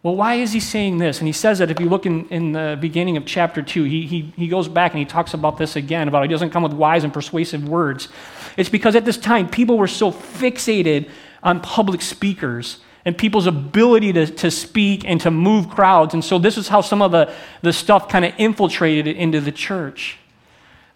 Well, 0.03 0.17
why 0.17 0.37
is 0.37 0.53
he 0.53 0.61
saying 0.61 0.97
this? 0.97 1.19
And 1.19 1.27
he 1.27 1.33
says 1.33 1.59
that 1.59 1.71
if 1.71 1.79
you 1.79 1.87
look 1.87 2.07
in, 2.07 2.27
in 2.29 2.53
the 2.53 2.79
beginning 2.81 3.19
of 3.19 3.27
chapter 3.27 3.61
2, 3.61 3.85
he, 3.85 4.07
he, 4.07 4.33
he 4.35 4.49
goes 4.49 4.67
back 4.67 4.93
and 4.93 4.99
he 4.99 5.05
talks 5.05 5.35
about 5.35 5.59
this 5.59 5.77
again 5.77 6.09
about 6.09 6.23
he 6.23 6.29
doesn't 6.29 6.51
come 6.51 6.63
with 6.63 6.73
wise 6.73 7.05
and 7.05 7.13
persuasive 7.13 7.69
words. 7.69 8.09
It's 8.57 8.71
because 8.71 8.97
at 8.97 9.05
this 9.05 9.19
time, 9.19 9.49
people 9.51 9.77
were 9.77 9.87
so 9.87 10.11
fixated 10.11 11.11
on 11.43 11.61
public 11.61 12.01
speakers 12.01 12.79
and 13.05 13.17
people's 13.17 13.47
ability 13.47 14.15
to, 14.15 14.27
to 14.27 14.51
speak 14.51 15.05
and 15.05 15.21
to 15.21 15.31
move 15.31 15.69
crowds. 15.69 16.15
And 16.15 16.25
so 16.25 16.39
this 16.39 16.57
is 16.57 16.69
how 16.69 16.81
some 16.81 17.03
of 17.03 17.13
the, 17.13 17.35
the 17.61 17.73
stuff 17.73 18.09
kind 18.09 18.25
of 18.25 18.33
infiltrated 18.39 19.07
into 19.07 19.41
the 19.41 19.53
church. 19.53 20.17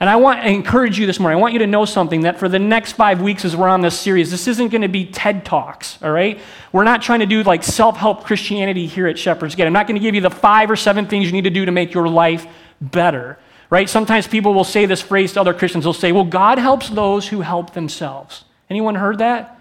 And 0.01 0.11
I 0.11 0.17
want 0.17 0.43
to 0.43 0.49
encourage 0.49 0.99
you 0.99 1.07
this 1.07 1.21
morning. 1.21 1.39
I 1.39 1.41
want 1.41 1.53
you 1.53 1.61
to 1.61 1.67
know 1.67 1.85
something 1.85 2.23
that 2.23 2.39
for 2.39 2.49
the 2.49 2.59
next 2.59 2.93
five 2.93 3.23
weeks 3.23 3.45
as 3.45 3.57
we're 3.57 3.69
on 3.69 3.81
this 3.81 3.99
series, 3.99 4.31
this 4.31 4.49
isn't 4.49 4.69
going 4.69 4.83
to 4.83 4.89
be 4.89 5.07
TED 5.07 5.45
Talks, 5.45 6.03
all 6.03 6.11
right? 6.11 6.41
We're 6.73 6.85
not 6.85 7.01
trying 7.01 7.21
to 7.21 7.27
do 7.27 7.43
like 7.45 7.63
self 7.63 7.97
help 7.97 8.25
Christianity 8.25 8.87
here 8.87 9.07
at 9.07 9.19
Shepherd's 9.19 9.55
Gate. 9.55 9.67
I'm 9.67 9.73
not 9.73 9.87
going 9.87 9.95
to 9.95 10.03
give 10.03 10.15
you 10.15 10.21
the 10.21 10.31
five 10.31 10.71
or 10.71 10.77
seven 10.77 11.07
things 11.07 11.27
you 11.27 11.33
need 11.33 11.45
to 11.45 11.51
do 11.51 11.65
to 11.65 11.73
make 11.73 11.95
your 11.95 12.09
life 12.09 12.47
better, 12.81 13.39
right? 13.71 13.89
Sometimes 13.89 14.27
people 14.27 14.53
will 14.53 14.65
say 14.65 14.85
this 14.85 15.01
phrase 15.01 15.33
to 15.35 15.41
other 15.41 15.55
Christians. 15.55 15.85
They'll 15.85 15.93
say, 15.93 16.11
well, 16.11 16.25
God 16.25 16.59
helps 16.59 16.89
those 16.91 17.29
who 17.29 17.41
help 17.41 17.73
themselves. 17.73 18.45
Anyone 18.69 18.97
heard 18.97 19.19
that? 19.19 19.61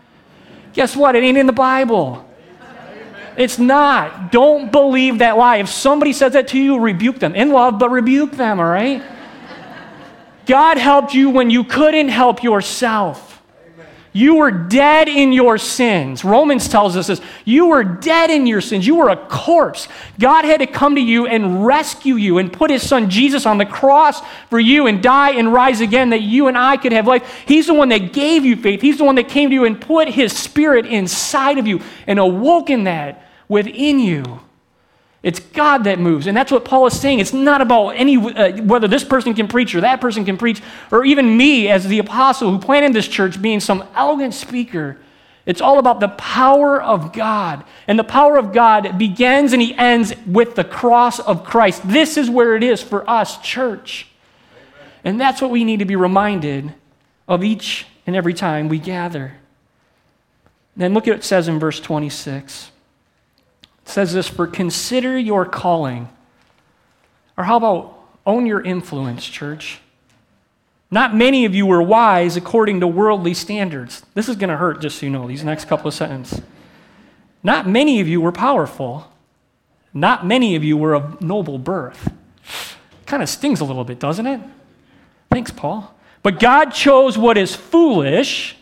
Guess 0.73 0.95
what? 0.95 1.15
It 1.15 1.23
ain't 1.23 1.37
in 1.37 1.45
the 1.45 1.53
Bible. 1.53 2.27
It's 3.37 3.59
not. 3.59 4.31
Don't 4.31 4.71
believe 4.71 5.19
that 5.19 5.37
lie. 5.37 5.57
If 5.57 5.69
somebody 5.69 6.13
says 6.13 6.33
that 6.33 6.47
to 6.49 6.59
you, 6.59 6.79
rebuke 6.79 7.19
them 7.19 7.35
in 7.35 7.49
love, 7.49 7.79
but 7.79 7.89
rebuke 7.89 8.31
them, 8.31 8.59
all 8.59 8.65
right? 8.65 9.03
God 10.45 10.77
helped 10.77 11.13
you 11.13 11.29
when 11.29 11.49
you 11.49 11.63
couldn't 11.63 12.09
help 12.09 12.43
yourself. 12.43 13.33
You 14.15 14.35
were 14.35 14.51
dead 14.51 15.09
in 15.09 15.33
your 15.33 15.57
sins. 15.57 16.23
Romans 16.23 16.69
tells 16.69 16.95
us 16.95 17.07
this. 17.07 17.19
You 17.45 17.65
were 17.65 17.83
dead 17.83 18.29
in 18.29 18.45
your 18.45 18.61
sins. 18.61 18.85
You 18.85 18.95
were 18.95 19.09
a 19.09 19.17
corpse. 19.17 19.87
God 20.19 20.45
had 20.45 20.59
to 20.59 20.67
come 20.67 20.93
to 20.95 21.01
you 21.01 21.25
and 21.25 21.65
rescue 21.65 22.13
you 22.13 22.37
and 22.37 22.53
put 22.53 22.69
his 22.69 22.87
son 22.87 23.09
Jesus 23.09 23.47
on 23.47 23.57
the 23.57 23.65
cross 23.65 24.21
for 24.51 24.59
you 24.59 24.85
and 24.85 25.01
die 25.01 25.31
and 25.31 25.51
rise 25.51 25.81
again 25.81 26.11
that 26.11 26.21
you 26.21 26.47
and 26.47 26.55
I 26.55 26.77
could 26.77 26.91
have 26.91 27.07
life. 27.07 27.43
He's 27.47 27.65
the 27.65 27.73
one 27.73 27.89
that 27.89 28.13
gave 28.13 28.45
you 28.45 28.55
faith. 28.55 28.81
He's 28.81 28.99
the 28.99 29.03
one 29.03 29.15
that 29.15 29.29
came 29.29 29.49
to 29.49 29.55
you 29.55 29.65
and 29.65 29.81
put 29.81 30.09
his 30.09 30.31
spirit 30.31 30.85
inside 30.85 31.57
of 31.57 31.65
you 31.65 31.81
and 32.05 32.19
awoken 32.19 32.83
that 32.83 33.27
within 33.47 33.97
you. 33.97 34.41
It's 35.23 35.39
God 35.39 35.85
that 35.85 35.99
moves. 35.99 36.27
And 36.27 36.35
that's 36.35 36.51
what 36.51 36.65
Paul 36.65 36.85
is 36.85 36.99
saying. 36.99 37.19
It's 37.19 37.31
not 37.31 37.61
about 37.61 37.91
any, 37.91 38.17
uh, 38.17 38.61
whether 38.61 38.89
this 38.89 39.05
person 39.05 39.33
can 39.33 39.47
preach 39.47 39.73
or 39.73 39.81
that 39.81 40.01
person 40.01 40.25
can 40.25 40.37
preach, 40.37 40.61
or 40.91 41.05
even 41.05 41.37
me 41.37 41.69
as 41.69 41.87
the 41.87 41.99
apostle 41.99 42.51
who 42.51 42.59
planted 42.59 42.91
this 42.91 43.07
church 43.07 43.41
being 43.41 43.61
some 43.61 43.85
elegant 43.95 44.33
speaker. 44.33 44.97
It's 45.45 45.61
all 45.61 45.79
about 45.79 46.01
the 46.01 46.09
power 46.09 46.81
of 46.81 47.13
God. 47.13 47.63
And 47.87 47.97
the 47.97 48.03
power 48.03 48.37
of 48.37 48.51
God 48.51 48.97
begins 48.97 49.53
and 49.53 49.61
he 49.61 49.73
ends 49.75 50.13
with 50.27 50.55
the 50.55 50.63
cross 50.65 51.19
of 51.19 51.45
Christ. 51.45 51.87
This 51.87 52.17
is 52.17 52.29
where 52.29 52.55
it 52.57 52.63
is 52.63 52.81
for 52.81 53.09
us, 53.09 53.37
church. 53.39 54.07
And 55.05 55.19
that's 55.19 55.41
what 55.41 55.51
we 55.51 55.63
need 55.63 55.79
to 55.79 55.85
be 55.85 55.95
reminded 55.95 56.73
of 57.29 57.45
each 57.45 57.85
and 58.05 58.15
every 58.15 58.33
time 58.33 58.67
we 58.67 58.77
gather. 58.77 59.35
Then 60.75 60.93
look 60.93 61.07
at 61.07 61.11
what 61.11 61.19
it 61.19 61.23
says 61.23 61.47
in 61.47 61.59
verse 61.59 61.79
26. 61.79 62.71
Says 63.85 64.13
this 64.13 64.27
for 64.27 64.47
consider 64.47 65.17
your 65.17 65.45
calling. 65.45 66.09
Or 67.37 67.43
how 67.43 67.57
about 67.57 67.99
own 68.25 68.45
your 68.45 68.61
influence, 68.61 69.25
church? 69.25 69.79
Not 70.89 71.15
many 71.15 71.45
of 71.45 71.55
you 71.55 71.65
were 71.65 71.81
wise 71.81 72.37
according 72.37 72.79
to 72.81 72.87
worldly 72.87 73.33
standards. 73.33 74.03
This 74.13 74.29
is 74.29 74.35
going 74.35 74.51
to 74.51 74.57
hurt, 74.57 74.79
just 74.79 74.99
so 74.99 75.07
you 75.07 75.11
know, 75.11 75.27
these 75.27 75.43
next 75.43 75.65
couple 75.65 75.87
of 75.87 75.93
sentences. 75.93 76.41
Not 77.41 77.67
many 77.67 77.99
of 77.99 78.07
you 78.07 78.21
were 78.21 78.31
powerful. 78.31 79.11
Not 79.93 80.25
many 80.25 80.55
of 80.55 80.63
you 80.63 80.77
were 80.77 80.93
of 80.93 81.21
noble 81.21 81.57
birth. 81.57 82.11
Kind 83.05 83.23
of 83.23 83.29
stings 83.29 83.59
a 83.59 83.65
little 83.65 83.83
bit, 83.83 83.99
doesn't 83.99 84.25
it? 84.25 84.39
Thanks, 85.29 85.51
Paul. 85.51 85.93
But 86.21 86.39
God 86.39 86.69
chose 86.69 87.17
what 87.17 87.37
is 87.37 87.55
foolish 87.55 88.55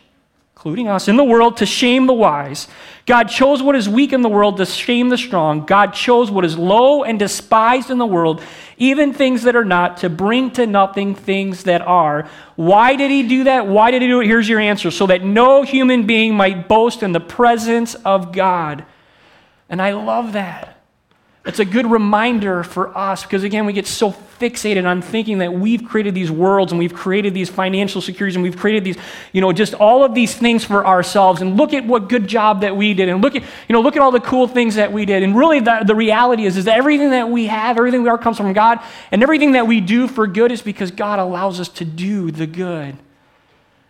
including 0.61 0.87
us, 0.87 1.07
in 1.07 1.17
the 1.17 1.23
world 1.23 1.57
to 1.57 1.65
shame 1.65 2.05
the 2.05 2.13
wise. 2.13 2.67
God 3.07 3.23
chose 3.23 3.63
what 3.63 3.75
is 3.75 3.89
weak 3.89 4.13
in 4.13 4.21
the 4.21 4.29
world 4.29 4.57
to 4.57 4.65
shame 4.67 5.09
the 5.09 5.17
strong. 5.17 5.65
God 5.65 5.95
chose 5.95 6.29
what 6.29 6.45
is 6.45 6.55
low 6.55 7.03
and 7.03 7.17
despised 7.17 7.89
in 7.89 7.97
the 7.97 8.05
world, 8.05 8.43
even 8.77 9.11
things 9.11 9.41
that 9.41 9.55
are 9.55 9.65
not, 9.65 9.97
to 9.97 10.09
bring 10.09 10.51
to 10.51 10.67
nothing 10.67 11.15
things 11.15 11.63
that 11.63 11.81
are. 11.81 12.29
Why 12.57 12.95
did 12.95 13.09
he 13.09 13.23
do 13.23 13.45
that? 13.45 13.65
Why 13.65 13.89
did 13.89 14.03
he 14.03 14.07
do 14.07 14.21
it? 14.21 14.27
Here's 14.27 14.47
your 14.47 14.59
answer 14.59 14.91
so 14.91 15.07
that 15.07 15.23
no 15.23 15.63
human 15.63 16.05
being 16.05 16.35
might 16.35 16.67
boast 16.67 17.01
in 17.01 17.11
the 17.11 17.19
presence 17.19 17.95
of 17.95 18.31
God. 18.31 18.85
And 19.67 19.81
I 19.81 19.93
love 19.93 20.33
that. 20.33 20.80
It's 21.43 21.57
a 21.57 21.65
good 21.65 21.89
reminder 21.89 22.63
for 22.63 22.95
us 22.95 23.23
because, 23.23 23.43
again, 23.43 23.65
we 23.65 23.73
get 23.73 23.87
so 23.87 24.11
fixated 24.11 24.85
on 24.85 25.01
thinking 25.01 25.39
that 25.39 25.51
we've 25.51 25.83
created 25.83 26.13
these 26.13 26.29
worlds 26.29 26.71
and 26.71 26.77
we've 26.77 26.93
created 26.93 27.33
these 27.33 27.49
financial 27.49 27.99
securities 27.99 28.35
and 28.35 28.43
we've 28.43 28.57
created 28.57 28.83
these, 28.83 28.97
you 29.33 29.41
know, 29.41 29.51
just 29.51 29.73
all 29.73 30.03
of 30.03 30.13
these 30.13 30.35
things 30.35 30.63
for 30.63 30.85
ourselves. 30.85 31.41
And 31.41 31.57
look 31.57 31.73
at 31.73 31.83
what 31.83 32.09
good 32.09 32.27
job 32.27 32.61
that 32.61 32.77
we 32.77 32.93
did. 32.93 33.09
And 33.09 33.23
look 33.23 33.35
at, 33.35 33.41
you 33.41 33.73
know, 33.73 33.81
look 33.81 33.95
at 33.95 34.03
all 34.03 34.11
the 34.11 34.19
cool 34.19 34.47
things 34.47 34.75
that 34.75 34.93
we 34.93 35.03
did. 35.03 35.23
And 35.23 35.35
really, 35.35 35.59
the, 35.59 35.81
the 35.83 35.95
reality 35.95 36.45
is, 36.45 36.57
is 36.57 36.65
that 36.65 36.77
everything 36.77 37.09
that 37.09 37.27
we 37.27 37.47
have, 37.47 37.75
everything 37.75 38.03
we 38.03 38.09
are 38.09 38.19
comes 38.19 38.37
from 38.37 38.53
God. 38.53 38.79
And 39.09 39.23
everything 39.23 39.53
that 39.53 39.65
we 39.65 39.81
do 39.81 40.07
for 40.07 40.27
good 40.27 40.51
is 40.51 40.61
because 40.61 40.91
God 40.91 41.17
allows 41.17 41.59
us 41.59 41.69
to 41.69 41.85
do 41.85 42.29
the 42.29 42.45
good. 42.45 42.97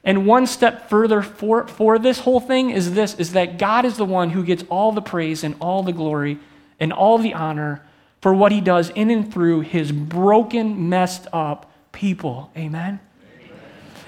And 0.05 0.25
one 0.25 0.47
step 0.47 0.89
further 0.89 1.21
for, 1.21 1.67
for 1.67 1.99
this 1.99 2.19
whole 2.19 2.39
thing 2.39 2.69
is 2.69 2.93
this 2.93 3.13
is 3.15 3.33
that 3.33 3.59
God 3.59 3.83
is 3.83 3.97
the 3.97 4.05
one 4.05 4.29
who 4.29 4.43
gets 4.45 4.63
all 4.69 4.93
the 4.93 5.01
praise 5.01 5.43
and 5.43 5.55
all 5.59 5.83
the 5.83 5.91
glory 5.91 6.39
and 6.81 6.91
all 6.91 7.17
the 7.17 7.33
honor 7.33 7.81
for 8.19 8.33
what 8.33 8.51
he 8.51 8.59
does 8.59 8.89
in 8.89 9.09
and 9.09 9.31
through 9.31 9.61
his 9.61 9.91
broken, 9.91 10.89
messed 10.89 11.27
up 11.31 11.71
people. 11.93 12.51
Amen? 12.57 12.99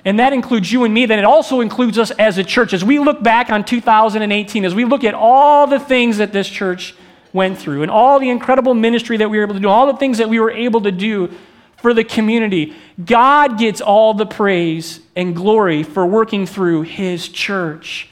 And 0.05 0.19
that 0.19 0.33
includes 0.33 0.71
you 0.71 0.83
and 0.83 0.93
me. 0.93 1.05
Then 1.05 1.19
it 1.19 1.25
also 1.25 1.61
includes 1.61 1.97
us 1.97 2.11
as 2.11 2.37
a 2.37 2.43
church. 2.43 2.73
As 2.73 2.83
we 2.83 2.99
look 2.99 3.23
back 3.23 3.49
on 3.49 3.63
2018, 3.63 4.65
as 4.65 4.75
we 4.75 4.83
look 4.83 5.05
at 5.05 5.13
all 5.13 5.65
the 5.67 5.79
things 5.79 6.17
that 6.17 6.33
this 6.33 6.49
church 6.49 6.93
went 7.31 7.57
through 7.57 7.83
and 7.83 7.89
all 7.89 8.19
the 8.19 8.29
incredible 8.29 8.73
ministry 8.73 9.17
that 9.17 9.29
we 9.29 9.37
were 9.37 9.43
able 9.43 9.55
to 9.55 9.61
do, 9.61 9.69
all 9.69 9.87
the 9.87 9.97
things 9.97 10.17
that 10.17 10.29
we 10.29 10.39
were 10.39 10.51
able 10.51 10.81
to 10.81 10.91
do 10.91 11.31
for 11.77 11.93
the 11.93 12.03
community, 12.03 12.73
God 13.03 13.57
gets 13.57 13.81
all 13.81 14.13
the 14.13 14.25
praise 14.25 14.99
and 15.15 15.35
glory 15.35 15.83
for 15.83 16.05
working 16.05 16.45
through 16.45 16.83
his 16.83 17.29
church. 17.29 18.09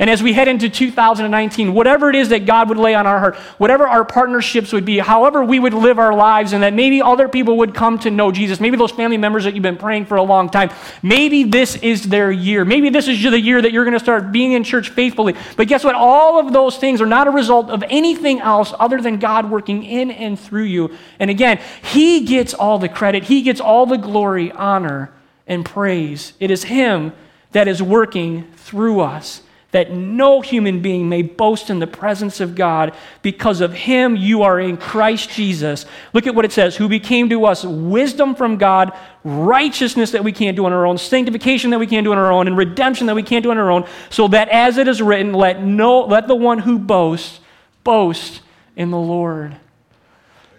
And 0.00 0.10
as 0.10 0.24
we 0.24 0.32
head 0.32 0.48
into 0.48 0.68
2019, 0.68 1.72
whatever 1.72 2.10
it 2.10 2.16
is 2.16 2.30
that 2.30 2.46
God 2.46 2.68
would 2.68 2.78
lay 2.78 2.96
on 2.96 3.06
our 3.06 3.20
heart, 3.20 3.36
whatever 3.58 3.86
our 3.86 4.04
partnerships 4.04 4.72
would 4.72 4.84
be, 4.84 4.98
however 4.98 5.44
we 5.44 5.60
would 5.60 5.72
live 5.72 6.00
our 6.00 6.12
lives, 6.12 6.52
and 6.52 6.64
that 6.64 6.74
maybe 6.74 7.00
other 7.00 7.28
people 7.28 7.58
would 7.58 7.74
come 7.74 8.00
to 8.00 8.10
know 8.10 8.32
Jesus, 8.32 8.58
maybe 8.58 8.76
those 8.76 8.90
family 8.90 9.18
members 9.18 9.44
that 9.44 9.54
you've 9.54 9.62
been 9.62 9.76
praying 9.76 10.06
for 10.06 10.16
a 10.16 10.22
long 10.22 10.50
time, 10.50 10.70
maybe 11.00 11.44
this 11.44 11.76
is 11.76 12.02
their 12.08 12.32
year. 12.32 12.64
Maybe 12.64 12.90
this 12.90 13.06
is 13.06 13.22
the 13.22 13.40
year 13.40 13.62
that 13.62 13.70
you're 13.70 13.84
going 13.84 13.96
to 13.96 14.00
start 14.00 14.32
being 14.32 14.52
in 14.52 14.64
church 14.64 14.90
faithfully. 14.90 15.36
But 15.56 15.68
guess 15.68 15.84
what? 15.84 15.94
All 15.94 16.40
of 16.40 16.52
those 16.52 16.76
things 16.76 17.00
are 17.00 17.06
not 17.06 17.28
a 17.28 17.30
result 17.30 17.70
of 17.70 17.84
anything 17.88 18.40
else 18.40 18.74
other 18.80 19.00
than 19.00 19.20
God 19.20 19.48
working 19.48 19.84
in 19.84 20.10
and 20.10 20.38
through 20.38 20.64
you. 20.64 20.96
And 21.20 21.30
again, 21.30 21.60
He 21.84 22.24
gets 22.24 22.52
all 22.52 22.80
the 22.80 22.88
credit, 22.88 23.24
He 23.24 23.42
gets 23.42 23.60
all 23.60 23.86
the 23.86 23.98
glory, 23.98 24.50
honor, 24.50 25.12
and 25.46 25.64
praise. 25.64 26.32
It 26.40 26.50
is 26.50 26.64
Him 26.64 27.12
that 27.52 27.68
is 27.68 27.80
working 27.80 28.50
through 28.56 28.98
us 29.00 29.42
that 29.74 29.90
no 29.90 30.40
human 30.40 30.80
being 30.80 31.08
may 31.08 31.20
boast 31.20 31.68
in 31.68 31.80
the 31.80 31.86
presence 31.88 32.38
of 32.38 32.54
God. 32.54 32.94
Because 33.22 33.60
of 33.60 33.72
him, 33.72 34.14
you 34.14 34.44
are 34.44 34.60
in 34.60 34.76
Christ 34.76 35.30
Jesus. 35.30 35.84
Look 36.12 36.28
at 36.28 36.34
what 36.36 36.44
it 36.44 36.52
says 36.52 36.76
who 36.76 36.88
became 36.88 37.28
to 37.30 37.44
us 37.44 37.64
wisdom 37.64 38.36
from 38.36 38.56
God, 38.56 38.96
righteousness 39.24 40.12
that 40.12 40.22
we 40.22 40.30
can't 40.30 40.56
do 40.56 40.64
on 40.64 40.72
our 40.72 40.86
own, 40.86 40.96
sanctification 40.96 41.70
that 41.70 41.80
we 41.80 41.88
can't 41.88 42.04
do 42.04 42.12
on 42.12 42.18
our 42.18 42.30
own, 42.30 42.46
and 42.46 42.56
redemption 42.56 43.08
that 43.08 43.16
we 43.16 43.24
can't 43.24 43.42
do 43.42 43.50
on 43.50 43.58
our 43.58 43.68
own, 43.68 43.84
so 44.10 44.28
that 44.28 44.48
as 44.50 44.78
it 44.78 44.86
is 44.86 45.02
written, 45.02 45.32
let, 45.32 45.60
no, 45.60 46.02
let 46.02 46.28
the 46.28 46.36
one 46.36 46.60
who 46.60 46.78
boasts 46.78 47.40
boast 47.82 48.42
in 48.76 48.92
the 48.92 48.96
Lord. 48.96 49.56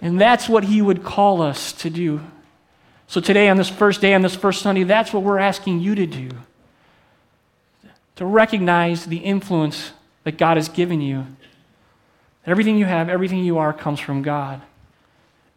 And 0.02 0.20
that's 0.20 0.50
what 0.50 0.66
he 0.66 0.82
would 0.82 1.06
call 1.06 1.42
us 1.42 1.72
to 1.72 1.90
do. 1.90 2.20
So 3.08 3.22
today, 3.22 3.48
on 3.48 3.56
this 3.56 3.70
first 3.70 4.02
day, 4.02 4.14
on 4.14 4.24
this 4.24 4.36
first 4.36 4.62
Sunday, 4.62 4.84
that's 4.84 5.14
what 5.14 5.24
we're 5.24 5.40
asking 5.40 5.80
you 5.80 5.96
to 5.96 6.06
do 6.06 6.32
to 8.16 8.26
recognize 8.26 9.06
the 9.06 9.18
influence 9.18 9.92
that 10.24 10.38
God 10.38 10.58
has 10.58 10.70
given 10.70 11.02
you. 11.02 11.26
Everything 12.46 12.78
you 12.78 12.86
have, 12.86 13.10
everything 13.10 13.44
you 13.44 13.58
are 13.58 13.74
comes 13.74 14.00
from 14.00 14.22
God. 14.22 14.62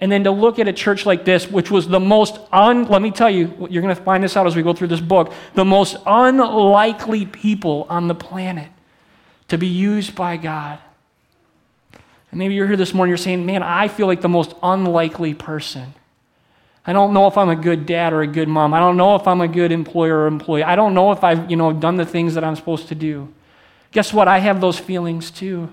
And 0.01 0.12
then 0.12 0.25
to 0.25 0.31
look 0.31 0.59
at 0.59 0.68
a 0.68 0.73
church 0.73 1.07
like 1.07 1.25
this, 1.25 1.51
which 1.51 1.71
was 1.71 1.88
the 1.88 1.99
most 1.99 2.38
un, 2.53 2.87
let 2.87 3.03
me 3.03 3.11
tell 3.11 3.29
you, 3.29 3.66
you're 3.68 3.83
going 3.83 3.94
to 3.94 4.03
find 4.03 4.23
this 4.23 4.37
out 4.37 4.47
as 4.47 4.55
we 4.55 4.62
go 4.62 4.73
through 4.73 4.88
this 4.88 5.01
book, 5.01 5.33
the 5.55 5.64
most 5.64 5.97
unlikely 6.07 7.27
people 7.27 7.87
on 7.88 8.07
the 8.07 8.14
planet 8.14 8.71
to 9.49 9.59
be 9.59 9.66
used 9.66 10.14
by 10.14 10.37
God. 10.37 10.79
And 12.31 12.38
maybe 12.38 12.55
you're 12.55 12.66
here 12.66 12.77
this 12.77 12.94
morning, 12.94 13.11
you're 13.11 13.16
saying, 13.16 13.44
man, 13.44 13.62
I 13.62 13.88
feel 13.88 14.07
like 14.07 14.21
the 14.21 14.29
most 14.29 14.55
unlikely 14.62 15.35
person. 15.35 15.94
I 16.87 16.93
don't 16.93 17.12
know 17.12 17.27
if 17.27 17.37
I'm 17.37 17.49
a 17.51 17.57
good 17.57 17.87
dad 17.87 18.12
or 18.12 18.23
a 18.23 18.27
good 18.27 18.49
mom. 18.49 18.73
I 18.73 18.79
don't 18.79 18.97
know 18.97 19.14
if 19.14 19.29
I'm 19.29 19.41
a 19.41 19.49
good 19.49 19.73
employer 19.73 20.21
or 20.21 20.27
employee. 20.27 20.62
I 20.62 20.75
don't 20.77 20.95
know 20.95 21.12
if 21.12 21.23
I've, 21.23 21.51
you 21.51 21.57
know, 21.57 21.73
done 21.73 21.97
the 21.97 22.07
things 22.07 22.35
that 22.35 22.45
I'm 22.45 22.57
supposed 22.57 22.88
to 22.88 22.95
do. 22.95 23.33
Guess 23.93 24.12
what? 24.12 24.29
I 24.29 24.38
have 24.38 24.61
those 24.61 24.79
feelings 24.79 25.31
too. 25.31 25.71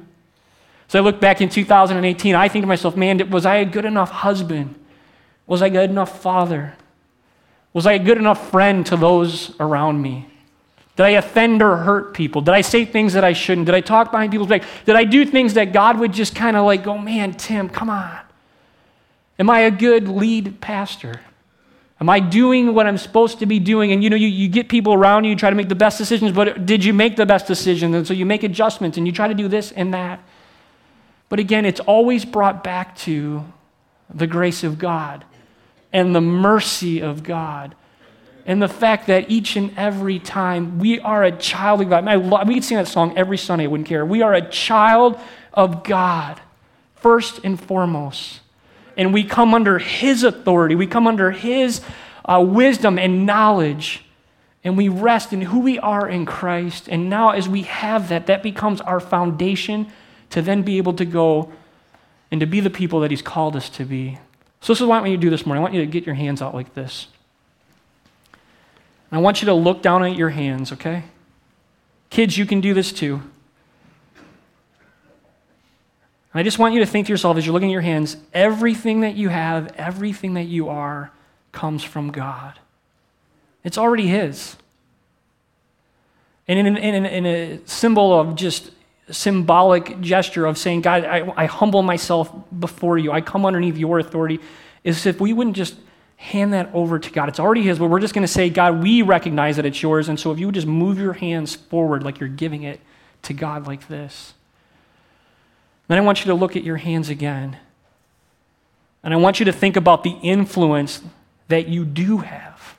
So 0.87 0.99
I 0.99 1.01
look 1.01 1.19
back 1.19 1.41
in 1.41 1.49
2018, 1.49 2.35
I 2.35 2.47
think 2.47 2.63
to 2.63 2.67
myself, 2.67 2.95
man, 2.95 3.29
was 3.29 3.45
I 3.45 3.57
a 3.57 3.65
good 3.65 3.85
enough 3.85 4.11
husband? 4.11 4.75
Was 5.47 5.61
I 5.61 5.67
a 5.67 5.69
good 5.69 5.89
enough 5.89 6.21
father? 6.21 6.75
Was 7.73 7.85
I 7.85 7.93
a 7.93 7.99
good 7.99 8.17
enough 8.17 8.51
friend 8.51 8.85
to 8.85 8.95
those 8.95 9.55
around 9.59 10.01
me? 10.01 10.27
Did 10.95 11.03
I 11.03 11.09
offend 11.09 11.61
or 11.61 11.75
hurt 11.77 12.13
people? 12.13 12.41
Did 12.41 12.53
I 12.53 12.61
say 12.61 12.85
things 12.85 13.13
that 13.13 13.23
I 13.23 13.33
shouldn't? 13.33 13.65
Did 13.65 13.75
I 13.75 13.81
talk 13.81 14.11
behind 14.11 14.31
people's 14.31 14.49
back? 14.49 14.63
Did 14.85 14.95
I 14.95 15.03
do 15.03 15.25
things 15.25 15.55
that 15.55 15.73
God 15.73 15.99
would 15.99 16.13
just 16.13 16.35
kind 16.35 16.55
of 16.55 16.65
like 16.65 16.83
go, 16.83 16.97
man, 16.97 17.33
Tim, 17.33 17.67
come 17.67 17.89
on. 17.89 18.19
Am 19.37 19.49
I 19.49 19.61
a 19.61 19.71
good 19.71 20.07
lead 20.07 20.61
pastor? 20.61 21.21
Am 21.99 22.09
I 22.09 22.19
doing 22.19 22.73
what 22.73 22.87
I'm 22.87 22.97
supposed 22.97 23.39
to 23.39 23.45
be 23.45 23.59
doing? 23.59 23.91
And 23.91 24.03
you 24.03 24.09
know, 24.09 24.15
you, 24.15 24.27
you 24.27 24.47
get 24.49 24.67
people 24.67 24.93
around 24.93 25.23
you, 25.23 25.31
you 25.31 25.35
try 25.35 25.49
to 25.49 25.55
make 25.55 25.69
the 25.69 25.75
best 25.75 25.97
decisions, 25.97 26.31
but 26.31 26.65
did 26.65 26.83
you 26.83 26.93
make 26.93 27.15
the 27.15 27.25
best 27.25 27.47
decisions? 27.47 27.95
And 27.95 28.05
so 28.05 28.13
you 28.13 28.25
make 28.25 28.43
adjustments 28.43 28.97
and 28.97 29.07
you 29.07 29.13
try 29.13 29.27
to 29.27 29.33
do 29.33 29.47
this 29.47 29.71
and 29.71 29.93
that. 29.93 30.21
But 31.29 31.39
again, 31.39 31.65
it's 31.65 31.79
always 31.81 32.25
brought 32.25 32.63
back 32.63 32.95
to 32.97 33.45
the 34.13 34.27
grace 34.27 34.63
of 34.63 34.77
God 34.77 35.25
and 35.91 36.13
the 36.13 36.21
mercy 36.21 37.01
of 37.01 37.23
God 37.23 37.75
and 38.45 38.61
the 38.61 38.67
fact 38.67 39.07
that 39.07 39.31
each 39.31 39.55
and 39.55 39.73
every 39.75 40.19
time 40.19 40.77
we 40.77 40.99
are 40.99 41.23
a 41.23 41.31
child 41.31 41.81
of 41.81 41.89
God. 41.89 42.07
I 42.07 42.17
we 42.17 42.53
could 42.55 42.63
sing 42.63 42.77
that 42.77 42.87
song 42.87 43.17
every 43.17 43.37
Sunday, 43.37 43.63
I 43.63 43.67
wouldn't 43.67 43.87
care. 43.87 44.05
We 44.05 44.21
are 44.21 44.33
a 44.33 44.47
child 44.49 45.19
of 45.53 45.83
God, 45.83 46.39
first 46.95 47.39
and 47.43 47.59
foremost. 47.59 48.41
And 48.97 49.13
we 49.13 49.23
come 49.23 49.53
under 49.53 49.79
His 49.79 50.23
authority, 50.23 50.75
we 50.75 50.87
come 50.87 51.07
under 51.07 51.31
His 51.31 51.81
uh, 52.23 52.43
wisdom 52.45 52.97
and 52.97 53.25
knowledge, 53.25 54.05
and 54.63 54.77
we 54.77 54.89
rest 54.89 55.31
in 55.33 55.41
who 55.41 55.59
we 55.59 55.77
are 55.79 56.07
in 56.07 56.25
Christ. 56.25 56.87
And 56.89 57.09
now, 57.09 57.29
as 57.31 57.47
we 57.47 57.63
have 57.63 58.09
that, 58.09 58.27
that 58.27 58.41
becomes 58.41 58.81
our 58.81 58.99
foundation 58.99 59.87
to 60.31 60.41
then 60.41 60.63
be 60.63 60.77
able 60.77 60.93
to 60.93 61.05
go 61.05 61.51
and 62.31 62.39
to 62.39 62.47
be 62.47 62.59
the 62.59 62.69
people 62.69 62.99
that 63.01 63.11
He's 63.11 63.21
called 63.21 63.55
us 63.55 63.69
to 63.71 63.85
be. 63.85 64.17
So, 64.61 64.73
this 64.73 64.81
is 64.81 64.87
what 64.87 64.97
I 64.97 64.99
want 65.01 65.11
you 65.11 65.17
to 65.17 65.21
do 65.21 65.29
this 65.29 65.45
morning. 65.45 65.59
I 65.59 65.63
want 65.63 65.75
you 65.75 65.81
to 65.81 65.87
get 65.87 66.05
your 66.05 66.15
hands 66.15 66.41
out 66.41 66.55
like 66.55 66.73
this. 66.73 67.07
And 69.11 69.19
I 69.19 69.21
want 69.21 69.41
you 69.41 69.45
to 69.47 69.53
look 69.53 69.81
down 69.81 70.03
at 70.03 70.15
your 70.15 70.29
hands, 70.29 70.71
okay? 70.71 71.03
Kids, 72.09 72.37
you 72.37 72.45
can 72.45 72.61
do 72.61 72.73
this 72.73 72.91
too. 72.91 73.21
And 76.35 76.41
I 76.41 76.43
just 76.43 76.59
want 76.59 76.73
you 76.73 76.81
to 76.81 76.85
think 76.85 77.07
to 77.07 77.13
yourself 77.13 77.37
as 77.37 77.45
you're 77.45 77.53
looking 77.53 77.69
at 77.69 77.71
your 77.71 77.79
hands 77.79 78.17
everything 78.33 78.99
that 79.01 79.15
you 79.15 79.29
have, 79.29 79.73
everything 79.77 80.33
that 80.33 80.43
you 80.43 80.67
are, 80.67 81.13
comes 81.53 81.81
from 81.81 82.11
God. 82.11 82.59
It's 83.63 83.77
already 83.77 84.07
His. 84.07 84.57
And 86.45 86.59
in, 86.59 86.75
in, 86.75 87.05
in 87.05 87.25
a 87.25 87.59
symbol 87.65 88.19
of 88.19 88.35
just 88.35 88.71
symbolic 89.09 90.01
gesture 90.01 90.45
of 90.45 90.57
saying, 90.57 90.81
God, 90.81 91.05
I, 91.05 91.33
I 91.37 91.45
humble 91.45 91.83
myself 91.83 92.29
before 92.59 92.97
you, 92.97 93.13
I 93.13 93.21
come 93.21 93.45
underneath 93.45 93.77
your 93.77 93.99
authority, 93.99 94.41
is 94.83 95.05
if 95.05 95.21
we 95.21 95.31
wouldn't 95.31 95.55
just 95.55 95.75
hand 96.17 96.51
that 96.51 96.69
over 96.73 96.99
to 96.99 97.11
God. 97.11 97.29
It's 97.29 97.39
already 97.39 97.61
His, 97.61 97.79
but 97.79 97.87
we're 97.87 98.01
just 98.01 98.13
going 98.13 98.27
to 98.27 98.33
say, 98.33 98.49
God, 98.49 98.83
we 98.83 99.03
recognize 99.03 99.55
that 99.55 99.65
it's 99.65 99.81
yours. 99.81 100.09
And 100.09 100.19
so 100.19 100.33
if 100.33 100.39
you 100.39 100.47
would 100.47 100.55
just 100.55 100.67
move 100.67 100.99
your 100.99 101.13
hands 101.13 101.55
forward 101.55 102.03
like 102.03 102.19
you're 102.19 102.27
giving 102.27 102.63
it 102.63 102.81
to 103.21 103.31
God 103.31 103.67
like 103.67 103.87
this. 103.87 104.33
Then 105.87 105.97
I 105.97 106.01
want 106.01 106.19
you 106.21 106.25
to 106.25 106.33
look 106.33 106.55
at 106.55 106.63
your 106.63 106.77
hands 106.77 107.09
again. 107.09 107.57
And 109.03 109.13
I 109.13 109.17
want 109.17 109.39
you 109.39 109.45
to 109.45 109.53
think 109.53 109.75
about 109.75 110.03
the 110.03 110.17
influence 110.21 111.01
that 111.47 111.67
you 111.67 111.85
do 111.85 112.17
have, 112.17 112.77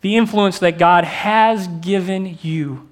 the 0.00 0.16
influence 0.16 0.60
that 0.60 0.78
God 0.78 1.04
has 1.04 1.66
given 1.66 2.38
you. 2.42 2.88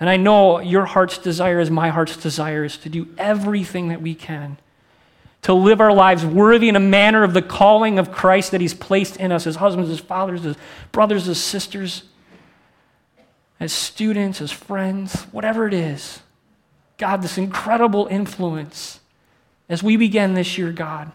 And 0.00 0.08
I 0.08 0.16
know 0.16 0.60
your 0.60 0.86
heart's 0.86 1.18
desire 1.18 1.60
is 1.60 1.70
my 1.70 1.90
heart's 1.90 2.16
desire 2.16 2.64
is 2.64 2.76
to 2.78 2.88
do 2.88 3.08
everything 3.18 3.88
that 3.88 4.00
we 4.00 4.14
can 4.14 4.58
to 5.42 5.54
live 5.54 5.80
our 5.80 5.92
lives 5.92 6.24
worthy 6.24 6.68
in 6.68 6.76
a 6.76 6.80
manner 6.80 7.22
of 7.22 7.32
the 7.32 7.42
calling 7.42 7.98
of 7.98 8.10
Christ 8.10 8.50
that 8.50 8.60
He's 8.60 8.74
placed 8.74 9.16
in 9.16 9.32
us 9.32 9.46
as 9.46 9.56
husbands, 9.56 9.90
as 9.90 10.00
fathers, 10.00 10.44
as 10.44 10.56
brothers, 10.92 11.28
as 11.28 11.40
sisters, 11.40 12.04
as 13.60 13.72
students, 13.72 14.40
as 14.40 14.50
friends, 14.50 15.22
whatever 15.32 15.66
it 15.66 15.74
is. 15.74 16.20
God, 16.98 17.22
this 17.22 17.38
incredible 17.38 18.06
influence 18.10 19.00
as 19.68 19.82
we 19.82 19.96
begin 19.96 20.34
this 20.34 20.58
year, 20.58 20.72
God. 20.72 21.12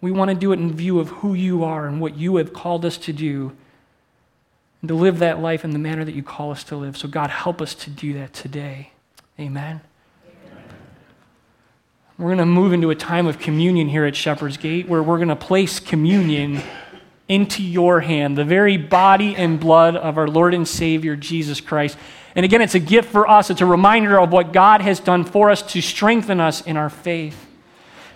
We 0.00 0.10
want 0.10 0.30
to 0.30 0.34
do 0.34 0.52
it 0.52 0.58
in 0.58 0.72
view 0.72 0.98
of 0.98 1.08
who 1.08 1.34
you 1.34 1.62
are 1.62 1.86
and 1.86 2.00
what 2.00 2.16
you 2.16 2.36
have 2.36 2.52
called 2.52 2.84
us 2.84 2.96
to 2.98 3.12
do 3.12 3.52
and 4.80 4.88
to 4.88 4.94
live 4.94 5.18
that 5.18 5.40
life 5.40 5.62
in 5.62 5.70
the 5.72 5.78
manner 5.78 6.04
that 6.04 6.14
you 6.14 6.22
call 6.22 6.50
us 6.50 6.64
to 6.64 6.76
live. 6.76 6.96
So, 6.96 7.06
God, 7.06 7.30
help 7.30 7.60
us 7.60 7.74
to 7.76 7.90
do 7.90 8.14
that 8.14 8.32
today. 8.32 8.92
Amen. 9.38 9.82
We're 12.16 12.28
going 12.28 12.38
to 12.38 12.46
move 12.46 12.72
into 12.72 12.90
a 12.90 12.94
time 12.94 13.26
of 13.26 13.38
communion 13.38 13.88
here 13.88 14.04
at 14.04 14.14
Shepherd's 14.14 14.56
Gate 14.56 14.88
where 14.88 15.02
we're 15.02 15.16
going 15.16 15.28
to 15.28 15.36
place 15.36 15.80
communion 15.80 16.62
into 17.28 17.62
your 17.62 18.00
hand, 18.00 18.36
the 18.36 18.44
very 18.44 18.76
body 18.76 19.34
and 19.36 19.60
blood 19.60 19.96
of 19.96 20.18
our 20.18 20.28
Lord 20.28 20.52
and 20.52 20.66
Savior 20.66 21.16
Jesus 21.16 21.60
Christ. 21.60 21.96
And 22.34 22.44
again, 22.44 22.62
it's 22.62 22.74
a 22.74 22.80
gift 22.80 23.10
for 23.10 23.28
us. 23.28 23.50
It's 23.50 23.60
a 23.60 23.66
reminder 23.66 24.20
of 24.20 24.30
what 24.30 24.52
God 24.52 24.80
has 24.82 25.00
done 25.00 25.24
for 25.24 25.50
us 25.50 25.62
to 25.72 25.80
strengthen 25.80 26.40
us 26.40 26.60
in 26.60 26.76
our 26.76 26.90
faith. 26.90 27.46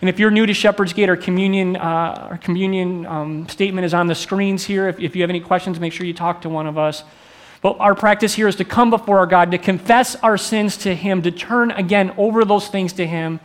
And 0.01 0.09
if 0.09 0.19
you're 0.19 0.31
new 0.31 0.47
to 0.47 0.55
Shepherd's 0.55 0.93
Gate, 0.93 1.09
our 1.09 1.17
communion, 1.17 1.77
uh, 1.77 2.29
our 2.31 2.39
communion 2.39 3.07
um, 3.07 3.49
statement 3.49 3.87
is 3.87 3.95
on 3.95 4.07
the 4.07 4.15
screens 4.15 4.65
here. 4.65 4.89
If, 4.89 5.01
if 5.01 5.17
you 5.17 5.23
have 5.23 5.31
any 5.31 5.41
questions, 5.41 5.81
make 5.81 5.93
sure 5.93 6.07
you 6.07 6.15
talk 6.15 6.43
to 6.43 6.49
one 6.49 6.67
of 6.67 6.77
us. 6.77 7.03
But 7.63 7.79
our 7.81 7.95
practice 7.95 8.35
here 8.35 8.47
is 8.47 8.57
to 8.57 8.65
come 8.65 8.91
before 8.91 9.19
our 9.19 9.27
God, 9.27 9.51
to 9.53 9.59
confess 9.59 10.15
our 10.17 10.37
sins 10.37 10.77
to 10.79 10.95
Him, 10.95 11.23
to 11.23 11.31
turn 11.31 11.71
again 11.71 12.13
over 12.19 12.45
those 12.45 12.69
things 12.69 12.93
to 12.95 13.07
Him 13.07 13.41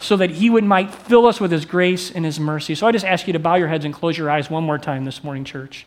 so 0.00 0.16
that 0.16 0.30
He 0.30 0.50
would 0.50 0.64
might 0.64 0.92
fill 0.92 1.26
us 1.26 1.40
with 1.40 1.52
His 1.52 1.64
grace 1.64 2.10
and 2.10 2.24
His 2.24 2.40
mercy. 2.40 2.74
So 2.74 2.86
I 2.86 2.92
just 2.92 3.04
ask 3.04 3.28
you 3.28 3.32
to 3.34 3.38
bow 3.38 3.54
your 3.54 3.68
heads 3.68 3.84
and 3.84 3.94
close 3.94 4.18
your 4.18 4.28
eyes 4.28 4.50
one 4.50 4.64
more 4.64 4.78
time 4.78 5.04
this 5.04 5.22
morning, 5.22 5.44
church. 5.44 5.86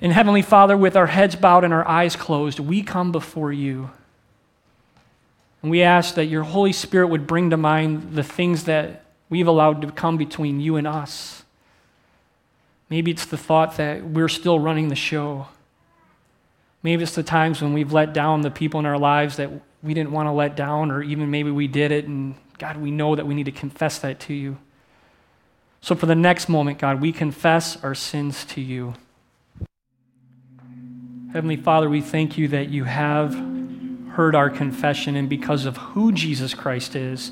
And 0.00 0.12
Heavenly 0.12 0.42
Father, 0.42 0.76
with 0.76 0.96
our 0.96 1.08
heads 1.08 1.36
bowed 1.36 1.62
and 1.62 1.74
our 1.74 1.86
eyes 1.86 2.16
closed, 2.16 2.58
we 2.58 2.82
come 2.82 3.12
before 3.12 3.52
you. 3.52 3.90
And 5.62 5.70
we 5.70 5.82
ask 5.82 6.14
that 6.14 6.24
your 6.24 6.42
Holy 6.42 6.72
Spirit 6.72 7.08
would 7.08 7.26
bring 7.26 7.50
to 7.50 7.58
mind 7.58 8.14
the 8.14 8.22
things 8.22 8.64
that 8.64 9.04
we've 9.28 9.46
allowed 9.46 9.82
to 9.82 9.92
come 9.92 10.16
between 10.16 10.58
you 10.58 10.76
and 10.76 10.86
us. 10.86 11.44
Maybe 12.88 13.10
it's 13.10 13.26
the 13.26 13.36
thought 13.36 13.76
that 13.76 14.02
we're 14.02 14.28
still 14.28 14.58
running 14.58 14.88
the 14.88 14.96
show. 14.96 15.48
Maybe 16.82 17.02
it's 17.02 17.14
the 17.14 17.22
times 17.22 17.60
when 17.60 17.74
we've 17.74 17.92
let 17.92 18.14
down 18.14 18.40
the 18.40 18.50
people 18.50 18.80
in 18.80 18.86
our 18.86 18.98
lives 18.98 19.36
that 19.36 19.50
we 19.82 19.92
didn't 19.92 20.12
want 20.12 20.26
to 20.28 20.32
let 20.32 20.56
down, 20.56 20.90
or 20.90 21.02
even 21.02 21.30
maybe 21.30 21.50
we 21.50 21.68
did 21.68 21.92
it, 21.92 22.06
and 22.06 22.34
God, 22.58 22.78
we 22.78 22.90
know 22.90 23.14
that 23.14 23.26
we 23.26 23.34
need 23.34 23.44
to 23.44 23.52
confess 23.52 23.98
that 23.98 24.18
to 24.20 24.34
you. 24.34 24.56
So 25.82 25.94
for 25.94 26.06
the 26.06 26.14
next 26.14 26.48
moment, 26.48 26.78
God, 26.78 27.00
we 27.00 27.12
confess 27.12 27.82
our 27.84 27.94
sins 27.94 28.44
to 28.46 28.60
you. 28.60 28.94
Heavenly 31.32 31.56
Father, 31.56 31.88
we 31.88 32.00
thank 32.00 32.36
you 32.36 32.48
that 32.48 32.70
you 32.70 32.84
have 32.84 33.34
heard 34.14 34.34
our 34.34 34.50
confession, 34.50 35.14
and 35.14 35.28
because 35.28 35.64
of 35.64 35.76
who 35.76 36.10
Jesus 36.10 36.54
Christ 36.54 36.96
is, 36.96 37.30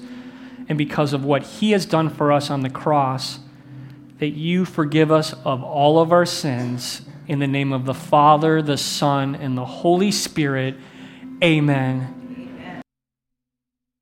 and 0.69 0.79
because 0.79 1.13
of 1.13 1.25
what 1.25 1.43
he 1.43 1.73
has 1.73 1.85
done 1.85 2.09
for 2.09 2.31
us 2.31 2.49
on 2.49 2.61
the 2.61 2.71
cross, 2.71 3.41
that 4.19 4.29
you 4.29 4.65
forgive 4.65 5.11
us 5.11 5.33
of 5.45 5.65
all 5.65 5.99
of 5.99 6.13
our 6.13 6.27
sins 6.27 7.03
in 7.27 7.41
the 7.41 7.49
name 7.49 7.73
of 7.73 7.87
the 7.87 7.95
Father, 7.95 8.63
the 8.63 8.77
Son, 8.77 9.35
and 9.35 9.59
the 9.59 9.65
Holy 9.65 10.13
Spirit. 10.13 10.77
Amen 11.43 12.18